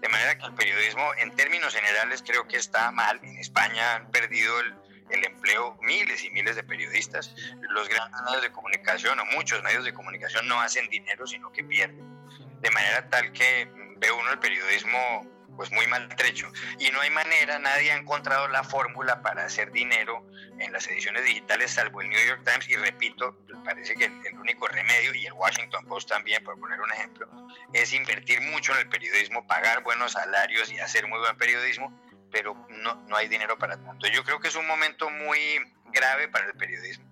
De 0.00 0.08
manera 0.08 0.36
que 0.36 0.44
el 0.44 0.54
periodismo, 0.54 1.14
en 1.18 1.34
términos 1.34 1.74
generales, 1.74 2.22
creo 2.24 2.46
que 2.46 2.58
está 2.58 2.90
mal. 2.92 3.18
En 3.22 3.38
España 3.38 3.94
han 3.94 4.10
perdido 4.10 4.60
el, 4.60 4.74
el 5.10 5.24
empleo 5.24 5.76
miles 5.80 6.22
y 6.24 6.30
miles 6.30 6.56
de 6.56 6.62
periodistas. 6.62 7.34
Los 7.70 7.88
grandes 7.88 8.20
medios 8.22 8.42
de 8.42 8.52
comunicación 8.52 9.18
o 9.20 9.24
muchos 9.26 9.62
medios 9.62 9.84
de 9.84 9.94
comunicación 9.94 10.46
no 10.48 10.60
hacen 10.60 10.88
dinero, 10.88 11.26
sino 11.26 11.50
que 11.52 11.64
pierden. 11.64 12.04
De 12.60 12.70
manera 12.70 13.08
tal 13.08 13.32
que 13.32 13.68
ve 13.96 14.10
uno 14.10 14.30
el 14.32 14.38
periodismo 14.38 15.26
pues 15.56 15.72
muy 15.72 15.86
maltrecho. 15.86 16.50
Y 16.78 16.90
no 16.90 17.00
hay 17.00 17.10
manera, 17.10 17.58
nadie 17.58 17.92
ha 17.92 17.96
encontrado 17.96 18.48
la 18.48 18.62
fórmula 18.62 19.22
para 19.22 19.44
hacer 19.44 19.72
dinero 19.72 20.24
en 20.58 20.72
las 20.72 20.86
ediciones 20.88 21.24
digitales, 21.24 21.72
salvo 21.72 22.00
el 22.00 22.08
New 22.08 22.26
York 22.26 22.42
Times, 22.44 22.68
y 22.68 22.76
repito, 22.76 23.36
parece 23.64 23.94
que 23.94 24.04
el, 24.04 24.38
único 24.38 24.68
remedio, 24.68 25.14
y 25.14 25.26
el 25.26 25.32
Washington 25.32 25.86
Post 25.86 26.08
también, 26.08 26.42
por 26.44 26.58
poner 26.58 26.80
un 26.80 26.92
ejemplo, 26.92 27.28
es 27.72 27.92
invertir 27.92 28.40
mucho 28.42 28.72
en 28.72 28.78
el 28.78 28.88
periodismo, 28.88 29.46
pagar 29.46 29.82
buenos 29.82 30.12
salarios 30.12 30.70
y 30.70 30.78
hacer 30.78 31.06
muy 31.06 31.18
buen 31.18 31.36
periodismo, 31.36 31.92
pero 32.30 32.54
no, 32.68 32.94
no 33.08 33.16
hay 33.16 33.28
dinero 33.28 33.58
para 33.58 33.76
tanto. 33.76 34.06
Yo 34.08 34.24
creo 34.24 34.40
que 34.40 34.48
es 34.48 34.56
un 34.56 34.66
momento 34.66 35.10
muy 35.10 35.38
grave 35.92 36.28
para 36.28 36.46
el 36.46 36.54
periodismo. 36.54 37.05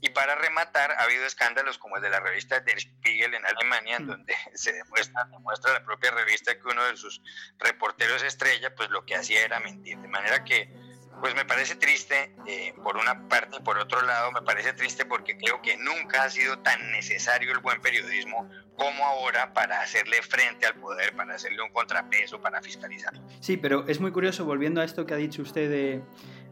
Y 0.00 0.10
para 0.10 0.34
rematar, 0.34 0.92
ha 0.92 1.02
habido 1.02 1.24
escándalos 1.24 1.78
como 1.78 1.96
el 1.96 2.02
de 2.02 2.10
la 2.10 2.20
revista 2.20 2.60
Der 2.60 2.80
Spiegel 2.80 3.34
en 3.34 3.44
Alemania, 3.46 3.96
en 3.96 4.06
donde 4.06 4.34
se 4.54 4.72
demuestra, 4.72 5.24
demuestra 5.24 5.72
la 5.72 5.84
propia 5.84 6.10
revista 6.10 6.54
que 6.54 6.68
uno 6.68 6.84
de 6.84 6.96
sus 6.96 7.22
reporteros 7.58 8.22
estrella, 8.22 8.74
pues 8.74 8.90
lo 8.90 9.04
que 9.04 9.16
hacía 9.16 9.44
era 9.44 9.60
mentir. 9.60 9.98
De 9.98 10.08
manera 10.08 10.44
que, 10.44 10.72
pues 11.20 11.34
me 11.34 11.44
parece 11.44 11.76
triste, 11.76 12.34
eh, 12.46 12.74
por 12.82 12.96
una 12.96 13.28
parte, 13.28 13.56
y 13.58 13.62
por 13.62 13.78
otro 13.78 14.02
lado, 14.02 14.32
me 14.32 14.42
parece 14.42 14.72
triste 14.72 15.04
porque 15.04 15.36
creo 15.38 15.62
que 15.62 15.76
nunca 15.76 16.24
ha 16.24 16.30
sido 16.30 16.58
tan 16.58 16.92
necesario 16.92 17.52
el 17.52 17.58
buen 17.58 17.80
periodismo 17.80 18.50
como 18.76 19.06
ahora 19.06 19.52
para 19.54 19.80
hacerle 19.80 20.20
frente 20.22 20.66
al 20.66 20.74
poder, 20.74 21.14
para 21.16 21.34
hacerle 21.34 21.62
un 21.62 21.72
contrapeso, 21.72 22.40
para 22.40 22.60
fiscalizar. 22.60 23.14
Sí, 23.40 23.56
pero 23.56 23.86
es 23.88 24.00
muy 24.00 24.12
curioso, 24.12 24.44
volviendo 24.44 24.80
a 24.80 24.84
esto 24.84 25.06
que 25.06 25.14
ha 25.14 25.16
dicho 25.16 25.42
usted 25.42 25.70
de 25.70 26.02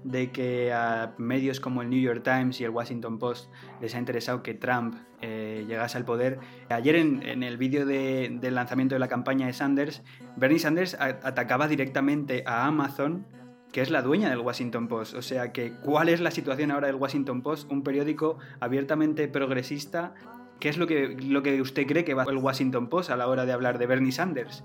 de 0.05 0.31
que 0.31 0.73
a 0.73 1.15
medios 1.19 1.59
como 1.59 1.83
el 1.83 1.91
New 1.91 2.01
York 2.01 2.23
Times 2.23 2.61
y 2.61 2.65
el 2.65 2.71
Washington 2.71 3.19
Post 3.19 3.51
les 3.81 3.95
ha 3.95 3.99
interesado 3.99 4.43
que 4.43 4.55
Trump 4.55 4.95
eh, 5.23 5.65
llegase 5.67 5.97
al 5.97 6.05
poder. 6.05 6.39
Ayer 6.69 6.97
en, 6.97 7.43
el 7.43 7.57
vídeo 7.57 7.87
del 7.87 8.55
lanzamiento 8.55 8.95
de 8.95 8.99
la 8.99 9.09
campaña 9.09 9.47
de 9.47 9.55
Sanders, 9.55 10.03
Bernie 10.37 10.59
Sanders 10.59 10.95
atacaba 11.01 11.67
directamente 11.67 12.45
a 12.47 12.67
Amazon, 12.67 13.27
que 13.73 13.81
es 13.81 13.91
la 13.91 14.03
dueña 14.03 14.29
del 14.29 14.41
Washington 14.41 14.87
Post. 14.87 15.15
O 15.15 15.23
sea 15.23 15.53
que, 15.53 15.73
¿cuál 15.73 16.11
es 16.11 16.21
la 16.21 16.31
situación 16.31 16.71
ahora 16.71 16.87
del 16.87 16.97
Washington 16.97 17.43
Post? 17.43 17.71
Un 17.73 17.83
periódico 17.83 18.39
abiertamente 18.61 19.27
progresista. 19.27 20.15
¿Qué 20.61 20.69
es 20.69 20.77
lo 20.77 20.87
que, 20.87 21.17
lo 21.21 21.43
que 21.43 21.61
usted 21.61 21.87
cree 21.87 22.05
que 22.05 22.15
va 22.15 22.25
el 22.25 22.37
Washington 22.37 22.89
Post 22.89 23.11
a 23.11 23.17
la 23.17 23.27
hora 23.27 23.47
de 23.47 23.53
hablar 23.53 23.79
de 23.79 23.87
Bernie 23.87 24.13
Sanders? 24.13 24.63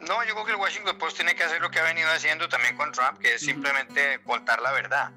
No, 0.00 0.24
yo 0.24 0.34
creo 0.34 0.44
que 0.44 0.52
el 0.52 0.56
Washington 0.58 0.98
Post 0.98 1.16
tiene 1.16 1.34
que 1.34 1.44
hacer 1.44 1.60
lo 1.60 1.70
que 1.70 1.80
ha 1.80 1.84
venido 1.84 2.08
haciendo 2.10 2.48
también 2.48 2.76
con 2.76 2.92
Trump, 2.92 3.18
que 3.18 3.34
es 3.34 3.42
simplemente 3.42 4.20
contar 4.24 4.60
la 4.60 4.72
verdad. 4.72 5.12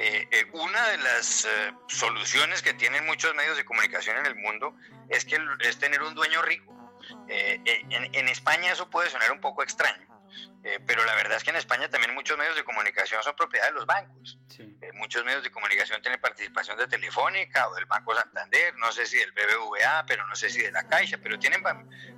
Eh, 0.00 0.28
eh, 0.30 0.46
una 0.52 0.86
de 0.90 0.98
las 0.98 1.44
eh, 1.44 1.72
soluciones 1.88 2.62
que 2.62 2.72
tienen 2.72 3.04
muchos 3.04 3.34
medios 3.34 3.56
de 3.56 3.64
comunicación 3.64 4.16
en 4.18 4.26
el 4.26 4.36
mundo 4.36 4.76
es 5.08 5.24
que 5.24 5.40
es 5.60 5.78
tener 5.80 6.02
un 6.02 6.14
dueño 6.14 6.40
rico. 6.42 6.74
En, 7.26 8.14
en, 8.14 8.28
España 8.28 8.72
eso 8.72 8.90
puede 8.90 9.08
sonar 9.10 9.32
un 9.32 9.40
poco 9.40 9.62
extraño, 9.62 10.06
eh, 10.64 10.80
pero 10.86 11.04
la 11.04 11.14
verdad 11.14 11.36
es 11.36 11.44
que 11.44 11.50
en 11.50 11.56
España 11.56 11.88
también 11.88 12.14
muchos 12.14 12.36
medios 12.36 12.56
de 12.56 12.64
comunicación 12.64 13.22
son 13.22 13.34
propiedad 13.36 13.66
de 13.66 13.72
los 13.72 13.86
bancos. 13.86 14.38
Eh, 14.58 14.90
muchos 14.94 15.24
medios 15.24 15.42
de 15.42 15.50
comunicación 15.50 16.02
tienen 16.02 16.20
participación 16.20 16.76
de 16.76 16.86
Telefónica 16.88 17.68
o 17.68 17.74
del 17.74 17.86
Banco 17.86 18.14
Santander, 18.14 18.74
no 18.76 18.90
sé 18.92 19.06
si 19.06 19.18
del 19.18 19.32
BBVA, 19.32 20.04
pero 20.06 20.26
no 20.26 20.34
sé 20.34 20.50
si 20.50 20.62
de 20.62 20.72
la 20.72 20.86
Caixa, 20.86 21.18
pero 21.18 21.38
tienen 21.38 21.62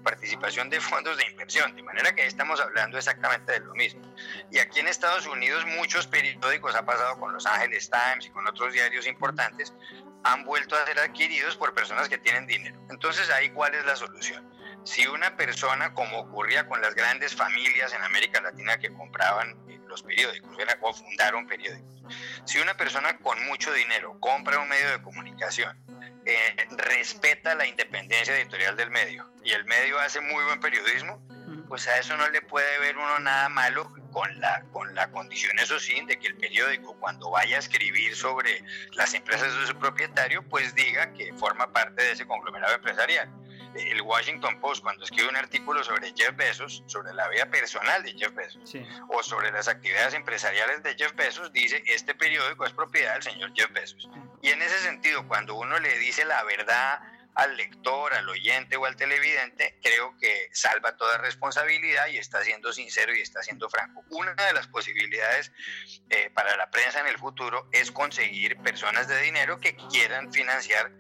participación 0.03 0.71
de 0.71 0.81
fondos 0.81 1.17
de 1.17 1.27
inversión, 1.27 1.77
de 1.77 1.83
manera 1.83 2.15
que 2.15 2.27
estamos 2.27 2.61
hablando 2.61 2.97
exactamente 2.97 3.53
de 3.53 3.61
lo 3.61 3.75
mismo. 3.75 4.03
Y 4.51 4.59
aquí 4.59 4.81
en 4.81 4.89
Estados 4.89 5.27
Unidos 5.27 5.67
muchos 5.67 6.07
periódicos, 6.07 6.75
ha 6.75 6.85
pasado 6.85 7.19
con 7.19 7.33
Los 7.33 7.47
Angeles 7.47 7.91
Times 7.91 8.27
y 8.27 8.31
con 8.31 8.47
otros 8.47 8.73
diarios 8.73 9.07
importantes, 9.07 9.75
han 10.25 10.45
vuelto 10.45 10.77
a 10.77 10.85
ser 10.87 10.99
adquiridos 10.99 11.57
por 11.57 11.75
personas 11.75 12.09
que 12.09 12.19
tienen 12.19 12.47
dinero. 12.47 12.79
Entonces 12.91 13.31
ahí 13.31 13.51
cuál 13.51 13.75
es 13.75 13.85
la 13.85 13.97
solución 13.97 14.60
si 14.85 15.07
una 15.07 15.37
persona, 15.37 15.95
como 15.95 16.21
ocurría 16.21 16.67
con 16.67 16.81
las 16.81 16.95
grandes 16.95 17.35
familias 17.35 17.93
en 17.93 18.03
América 18.03 18.41
Latina 18.41 18.79
que 18.79 18.93
compraban 18.93 19.57
eh, 19.69 19.81
los 19.89 20.03
periódicos 20.03 20.51
o 20.81 20.93
fundaron 20.95 21.47
periódicos, 21.47 22.03
si 22.45 22.59
una 22.59 22.77
persona 22.77 23.19
con 23.19 23.45
mucho 23.47 23.73
dinero 23.73 24.19
compra 24.21 24.59
un 24.59 24.69
medio 24.69 24.91
de 24.91 25.03
comunicación, 25.03 25.79
eh, 26.25 26.69
respeta 26.77 27.55
la 27.55 27.67
independencia 27.67 28.37
editorial 28.37 28.77
del 28.77 28.91
medio 28.91 29.31
y 29.43 29.53
el 29.53 29.65
medio 29.65 29.99
hace 29.99 30.21
muy 30.21 30.45
buen 30.45 30.61
periodismo, 30.61 31.23
pues 31.69 31.87
a 31.89 31.99
eso 31.99 32.17
no 32.17 32.29
le 32.29 32.43
puede 32.43 32.79
ver 32.81 32.97
uno 32.97 33.19
nada 33.21 33.49
malo 33.49 33.93
con 34.13 34.41
la, 34.41 34.63
con 34.73 34.95
la 34.95 35.11
condición, 35.11 35.59
eso 35.59 35.79
sí, 35.79 36.01
de 36.07 36.19
que 36.19 36.27
el 36.27 36.37
periódico 36.37 36.97
cuando 36.99 37.31
vaya 37.31 37.57
a 37.57 37.59
escribir 37.61 38.15
sobre 38.17 38.63
las 38.93 39.15
empresas 39.15 39.57
de 39.59 39.67
su 39.67 39.79
propietario, 39.79 40.43
pues 40.43 40.75
diga 40.75 41.13
que 41.13 41.33
forma 41.35 41.73
parte 41.73 42.03
de 42.03 42.13
ese 42.13 42.27
conglomerado 42.27 42.75
empresarial. 42.75 43.31
El 43.75 44.03
Washington 44.03 44.61
Post, 44.61 44.83
cuando 44.83 45.05
escribe 45.05 45.29
un 45.29 45.37
artículo 45.37 45.83
sobre 45.85 46.13
Jeff 46.17 46.37
Bezos, 46.37 46.83
sobre 46.87 47.13
la 47.15 47.29
vida 47.29 47.47
personal 47.47 48.03
de 48.03 48.13
Jeff 48.13 48.35
Bezos, 48.35 48.75
o 49.09 49.23
sobre 49.23 49.53
las 49.53 49.69
actividades 49.69 50.15
empresariales 50.15 50.83
de 50.83 50.95
Jeff 50.95 51.15
Bezos, 51.15 51.53
dice, 51.53 51.83
este 51.87 52.15
periódico 52.15 52.67
es 52.67 52.73
propiedad 52.73 53.15
del 53.15 53.23
señor 53.23 53.53
Jeff 53.55 53.71
Bezos. 53.73 54.09
Y 54.43 54.49
en 54.49 54.61
ese 54.63 54.79
sentido, 54.81 55.27
cuando 55.29 55.55
uno 55.55 55.79
le 55.79 55.99
dice 55.99 56.25
la 56.25 56.43
verdad 56.45 57.01
al 57.35 57.57
lector, 57.57 58.13
al 58.13 58.29
oyente 58.29 58.77
o 58.77 58.85
al 58.85 58.97
televidente, 58.97 59.79
creo 59.83 60.17
que 60.19 60.49
salva 60.53 60.97
toda 60.97 61.19
responsabilidad 61.19 62.09
y 62.09 62.19
está 62.19 62.43
siendo 62.43 62.73
sincero 62.73 63.15
y 63.15 63.21
está 63.21 63.43
siendo 63.43 63.69
franco. 63.69 64.05
Una 64.11 64.35
de 64.35 64.53
las 64.53 64.67
posibilidades 64.67 65.53
eh, 66.11 66.31
para 66.35 66.57
la 66.57 66.71
prensa 66.71 67.01
en 67.01 67.07
el 67.07 67.19
futuro 67.19 67.69
es 67.73 67.93
conseguir 67.93 68.59
personas 68.59 69.09
de 69.09 69.21
dinero 69.23 69.61
que 69.61 69.77
quieran 69.91 70.33
financiar 70.33 70.91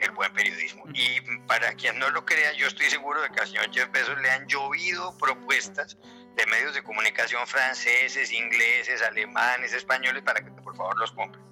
el 0.00 0.10
buen 0.12 0.32
periodismo. 0.32 0.84
Y 0.94 1.20
para 1.46 1.72
quien 1.74 1.98
no 1.98 2.10
lo 2.10 2.24
crea, 2.24 2.52
yo 2.52 2.66
estoy 2.66 2.86
seguro 2.90 3.22
de 3.22 3.30
que 3.30 3.40
al 3.40 3.46
señor 3.46 3.70
Jeff 3.72 3.90
Bezos 3.90 4.18
le 4.20 4.30
han 4.30 4.46
llovido 4.46 5.16
propuestas 5.18 5.96
de 6.36 6.46
medios 6.46 6.74
de 6.74 6.82
comunicación 6.82 7.46
franceses, 7.46 8.32
ingleses, 8.32 9.02
alemanes, 9.02 9.72
españoles, 9.72 10.22
para 10.22 10.40
que 10.42 10.50
por 10.50 10.76
favor 10.76 10.98
los 10.98 11.12
compren 11.12 11.49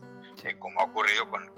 como 0.59 0.81
ha 0.81 0.85
ocurrido 0.85 1.29
con, 1.29 1.49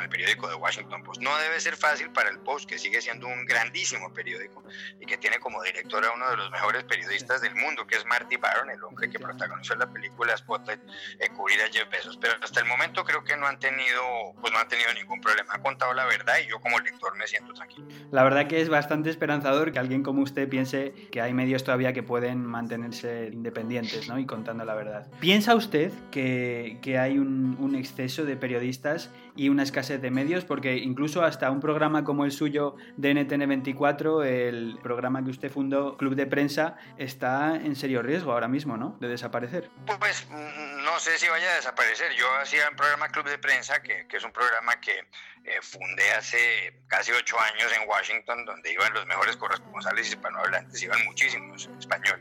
el 0.00 0.08
periódico 0.08 0.48
de 0.48 0.54
Washington 0.54 1.02
Post. 1.02 1.20
No 1.20 1.36
debe 1.38 1.60
ser 1.60 1.76
fácil 1.76 2.10
para 2.10 2.30
el 2.30 2.38
Post, 2.38 2.68
que 2.68 2.78
sigue 2.78 3.00
siendo 3.00 3.26
un 3.26 3.44
grandísimo 3.44 4.12
periódico 4.12 4.62
y 5.00 5.06
que 5.06 5.18
tiene 5.18 5.38
como 5.38 5.62
director 5.62 6.04
a 6.04 6.12
uno 6.12 6.30
de 6.30 6.36
los 6.36 6.50
mejores 6.50 6.84
periodistas 6.84 7.40
del 7.42 7.54
mundo, 7.54 7.86
que 7.86 7.96
es 7.96 8.06
Marty 8.06 8.36
Baron, 8.36 8.70
el 8.70 8.82
hombre 8.84 9.10
que 9.10 9.18
protagonizó 9.18 9.74
la 9.74 9.90
película 9.90 10.36
Spotlight, 10.36 10.80
eh, 11.18 11.28
cubrir 11.30 11.60
a 11.62 11.68
Jeff 11.72 11.90
Bezos. 11.90 12.16
Pero 12.18 12.34
hasta 12.42 12.60
el 12.60 12.66
momento 12.66 13.04
creo 13.04 13.24
que 13.24 13.36
no 13.36 13.46
han 13.46 13.58
tenido, 13.58 14.00
pues 14.40 14.52
no 14.52 14.58
han 14.58 14.68
tenido 14.68 14.92
ningún 14.94 15.20
problema. 15.20 15.54
Ha 15.54 15.62
contado 15.62 15.92
la 15.92 16.06
verdad 16.06 16.34
y 16.44 16.48
yo 16.48 16.60
como 16.60 16.78
lector 16.78 17.16
me 17.16 17.26
siento 17.26 17.52
tranquilo. 17.52 17.86
La 18.10 18.22
verdad 18.24 18.46
que 18.46 18.60
es 18.60 18.68
bastante 18.68 19.10
esperanzador 19.10 19.72
que 19.72 19.78
alguien 19.78 20.02
como 20.02 20.22
usted 20.22 20.48
piense 20.48 20.92
que 21.10 21.20
hay 21.20 21.34
medios 21.34 21.64
todavía 21.64 21.92
que 21.92 22.02
pueden 22.02 22.44
mantenerse 22.44 23.30
independientes 23.32 24.08
¿no? 24.08 24.18
y 24.18 24.26
contando 24.26 24.64
la 24.64 24.74
verdad. 24.74 25.08
¿Piensa 25.20 25.54
usted 25.54 25.92
que, 26.10 26.78
que 26.82 26.98
hay 26.98 27.18
un, 27.18 27.56
un 27.58 27.74
exceso 27.74 28.24
de 28.24 28.29
de 28.30 28.36
periodistas 28.36 29.10
y 29.40 29.48
una 29.48 29.62
escasez 29.62 30.02
de 30.02 30.10
medios, 30.10 30.44
porque 30.44 30.76
incluso 30.76 31.22
hasta 31.22 31.50
un 31.50 31.60
programa 31.60 32.04
como 32.04 32.26
el 32.26 32.30
suyo 32.30 32.76
de 32.98 33.14
NTN24, 33.14 34.22
el 34.22 34.78
programa 34.82 35.24
que 35.24 35.30
usted 35.30 35.50
fundó, 35.50 35.96
Club 35.96 36.14
de 36.14 36.26
Prensa, 36.26 36.76
está 36.98 37.56
en 37.56 37.74
serio 37.74 38.02
riesgo 38.02 38.32
ahora 38.32 38.48
mismo, 38.48 38.76
¿no? 38.76 38.98
De 39.00 39.08
desaparecer. 39.08 39.70
Pues 39.98 40.26
mm, 40.28 40.84
no 40.84 41.00
sé 41.00 41.16
si 41.16 41.26
vaya 41.26 41.52
a 41.52 41.56
desaparecer. 41.56 42.12
Yo 42.18 42.26
hacía 42.36 42.68
un 42.68 42.76
programa 42.76 43.08
Club 43.08 43.30
de 43.30 43.38
Prensa, 43.38 43.80
que, 43.82 44.06
que 44.06 44.18
es 44.18 44.24
un 44.24 44.32
programa 44.32 44.78
que 44.78 45.06
eh, 45.44 45.58
fundé 45.62 46.12
hace 46.12 46.82
casi 46.86 47.12
ocho 47.12 47.40
años 47.40 47.72
en 47.72 47.88
Washington, 47.88 48.44
donde 48.44 48.72
iban 48.72 48.92
los 48.92 49.06
mejores 49.06 49.38
corresponsales 49.38 50.08
hispanohablantes, 50.08 50.82
iban 50.82 51.02
muchísimos 51.06 51.70
español. 51.78 52.20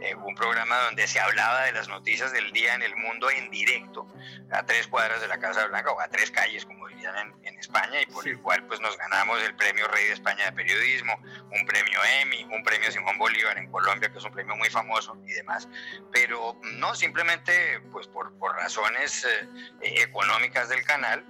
Eh, 0.00 0.14
un 0.14 0.34
programa 0.36 0.78
donde 0.84 1.08
se 1.08 1.18
hablaba 1.18 1.64
de 1.64 1.72
las 1.72 1.88
noticias 1.88 2.32
del 2.32 2.52
día 2.52 2.74
en 2.74 2.82
el 2.82 2.94
mundo 2.94 3.30
en 3.30 3.50
directo, 3.50 4.06
a 4.52 4.64
tres 4.64 4.86
cuadras 4.86 5.20
de 5.20 5.26
la 5.26 5.40
Casa 5.40 5.66
Blanca 5.66 5.90
o 5.90 6.00
a 6.00 6.08
tres 6.08 6.30
calles, 6.30 6.51
como 6.66 6.88
dirían 6.88 7.34
en, 7.42 7.58
España, 7.58 8.02
y 8.02 8.06
por 8.06 8.26
el 8.26 8.38
cual 8.40 8.64
pues 8.66 8.80
nos 8.80 8.96
ganamos 8.98 9.40
el 9.42 9.54
premio 9.54 9.86
Rey 9.88 10.06
de 10.06 10.12
España 10.12 10.46
de 10.46 10.52
Periodismo, 10.52 11.16
un 11.50 11.64
premio 11.64 11.98
Emmy, 12.20 12.44
un 12.44 12.62
premio 12.64 12.90
Simón 12.90 13.16
Bolívar 13.18 13.56
en 13.56 13.70
Colombia, 13.70 14.10
que 14.10 14.18
es 14.18 14.24
un 14.24 14.32
premio 14.32 14.56
muy 14.56 14.68
famoso 14.68 15.16
y 15.26 15.32
demás. 15.32 15.68
Pero 16.12 16.58
no, 16.74 16.94
simplemente 16.94 17.80
pues 17.92 18.08
por, 18.08 18.36
por 18.38 18.56
razones 18.56 19.24
eh, 19.24 19.48
económicas 19.80 20.68
del 20.68 20.84
canal, 20.84 21.24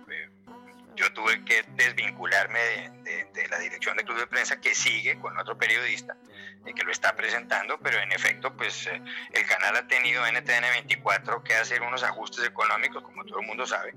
yo 0.94 1.12
tuve 1.12 1.44
que 1.44 1.64
desvincularme 1.74 2.59
de, 3.05 3.48
la 3.48 3.59
dirección 3.59 3.96
del 3.96 4.07
club 4.07 4.18
de 4.18 4.26
prensa 4.26 4.61
que 4.61 4.74
sigue 4.74 5.18
con 5.18 5.38
otro 5.38 5.59
periodista 5.59 6.16
eh, 6.64 6.72
que 6.74 6.85
lo 6.85 6.92
está 6.92 7.14
presentando, 7.14 7.78
pero 7.78 7.98
en 7.98 8.12
efecto, 8.12 8.55
pues 8.57 8.87
eh, 8.87 9.02
el 9.33 9.46
canal 9.46 9.76
ha 9.76 9.87
tenido 9.88 10.24
NTN 10.26 10.62
24 10.72 11.42
que 11.42 11.55
hacer 11.55 11.83
unos 11.83 12.02
ajustes 12.02 12.46
económicos, 12.46 13.02
como 13.02 13.24
todo 13.24 13.40
el 13.40 13.46
mundo 13.46 13.66
sabe, 13.66 13.94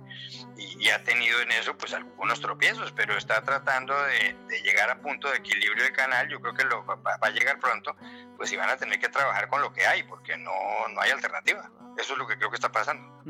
y, 0.57 0.89
ha 0.89 1.03
tenido 1.03 1.39
en 1.41 1.51
eso 1.51 1.77
pues 1.77 1.93
algunos 1.93 2.39
tropiezos, 2.41 2.91
pero 2.91 3.17
está 3.17 3.41
tratando 3.41 3.95
de, 4.03 4.35
llegar 4.63 4.89
a 4.89 4.99
punto 4.99 5.29
de 5.29 5.37
equilibrio 5.37 5.83
de 5.83 5.91
canal, 5.91 6.27
yo 6.29 6.39
creo 6.41 6.53
que 6.53 6.63
lo, 6.63 6.85
va, 6.85 6.95
va, 6.95 7.17
a 7.21 7.29
llegar 7.29 7.59
pronto, 7.59 7.95
pues 8.37 8.49
si 8.49 8.55
van 8.55 8.69
a 8.69 8.77
tener 8.77 8.99
que 8.99 9.09
trabajar 9.09 9.47
con 9.49 9.61
lo 9.61 9.71
que 9.73 9.85
hay, 9.85 10.03
porque 10.03 10.37
no, 10.37 10.51
no 10.93 11.01
hay 11.01 11.11
alternativa. 11.11 11.69
Eso 11.97 12.13
es 12.13 12.19
lo 12.19 12.27
que 12.27 12.37
creo 12.37 12.49
que 12.49 12.55
está 12.55 12.71
pasando. 12.71 13.23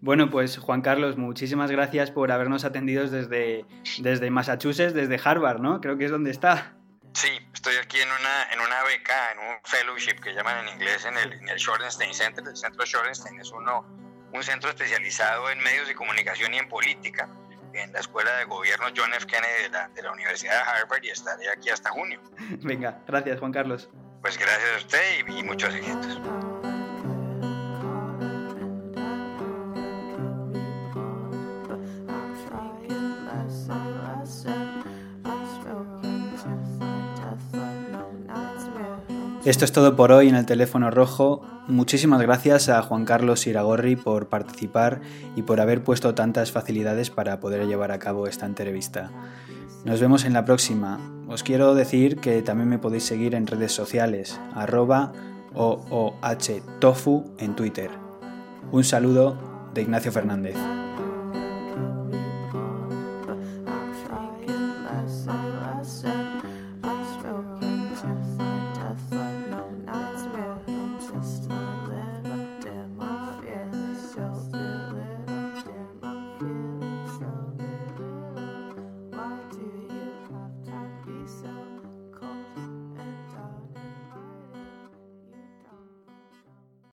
Bueno, 0.00 0.30
pues 0.30 0.58
Juan 0.58 0.82
Carlos, 0.82 1.16
muchísimas 1.16 1.70
gracias 1.70 2.10
por 2.10 2.30
habernos 2.30 2.64
atendido 2.64 3.06
desde, 3.08 3.64
desde 3.98 4.30
Massachusetts, 4.30 4.94
desde 4.94 5.20
Harvard, 5.22 5.60
¿no? 5.60 5.80
Creo 5.80 5.96
que 5.96 6.04
es 6.04 6.10
donde 6.10 6.30
está. 6.30 6.76
Sí, 7.14 7.30
estoy 7.54 7.76
aquí 7.76 7.98
en 7.98 8.08
una, 8.08 8.52
en 8.52 8.60
una 8.60 8.82
beca, 8.84 9.32
en 9.32 9.38
un 9.38 9.54
fellowship 9.64 10.20
que 10.22 10.34
llaman 10.34 10.68
en 10.68 10.74
inglés 10.74 11.06
en 11.06 11.16
el, 11.16 11.32
en 11.32 11.48
el 11.48 11.56
Shorenstein 11.56 12.12
Center. 12.12 12.44
El 12.46 12.56
centro 12.56 12.84
Shorenstein 12.84 13.40
es 13.40 13.50
uno, 13.52 13.86
un 14.34 14.42
centro 14.42 14.68
especializado 14.68 15.48
en 15.50 15.58
medios 15.60 15.88
de 15.88 15.94
comunicación 15.94 16.52
y 16.52 16.58
en 16.58 16.68
política 16.68 17.30
en 17.72 17.92
la 17.92 18.00
Escuela 18.00 18.36
de 18.36 18.44
Gobierno 18.44 18.86
John 18.94 19.12
F. 19.14 19.26
Kennedy 19.26 19.64
de 19.64 19.68
la, 19.70 19.88
de 19.88 20.02
la 20.02 20.12
Universidad 20.12 20.52
de 20.52 20.70
Harvard 20.70 21.04
y 21.04 21.10
estaré 21.10 21.48
aquí 21.50 21.70
hasta 21.70 21.90
junio. 21.90 22.20
Venga, 22.62 23.02
gracias 23.06 23.40
Juan 23.40 23.52
Carlos. 23.52 23.88
Pues 24.26 24.38
gracias 24.38 24.68
a 24.74 24.78
usted 24.78 24.98
y, 25.28 25.38
y 25.38 25.42
muchos 25.44 25.72
éxitos. 25.72 26.20
Esto 39.44 39.64
es 39.64 39.70
todo 39.70 39.94
por 39.94 40.10
hoy 40.10 40.28
en 40.28 40.34
el 40.34 40.44
teléfono 40.44 40.90
rojo. 40.90 41.46
Muchísimas 41.68 42.20
gracias 42.20 42.68
a 42.68 42.82
Juan 42.82 43.04
Carlos 43.04 43.46
Iragorri 43.46 43.94
por 43.94 44.28
participar 44.28 45.02
y 45.36 45.42
por 45.42 45.60
haber 45.60 45.84
puesto 45.84 46.16
tantas 46.16 46.50
facilidades 46.50 47.10
para 47.10 47.38
poder 47.38 47.64
llevar 47.68 47.92
a 47.92 48.00
cabo 48.00 48.26
esta 48.26 48.46
entrevista. 48.46 49.08
Nos 49.84 50.00
vemos 50.00 50.24
en 50.24 50.32
la 50.32 50.44
próxima. 50.44 51.15
Os 51.28 51.42
quiero 51.42 51.74
decir 51.74 52.18
que 52.18 52.40
también 52.42 52.68
me 52.68 52.78
podéis 52.78 53.04
seguir 53.04 53.34
en 53.34 53.48
redes 53.48 53.72
sociales, 53.72 54.40
arroba 54.54 55.12
OOH 55.54 56.62
Tofu 56.78 57.24
en 57.38 57.56
Twitter. 57.56 57.90
Un 58.70 58.84
saludo 58.84 59.36
de 59.74 59.82
Ignacio 59.82 60.12
Fernández. 60.12 60.56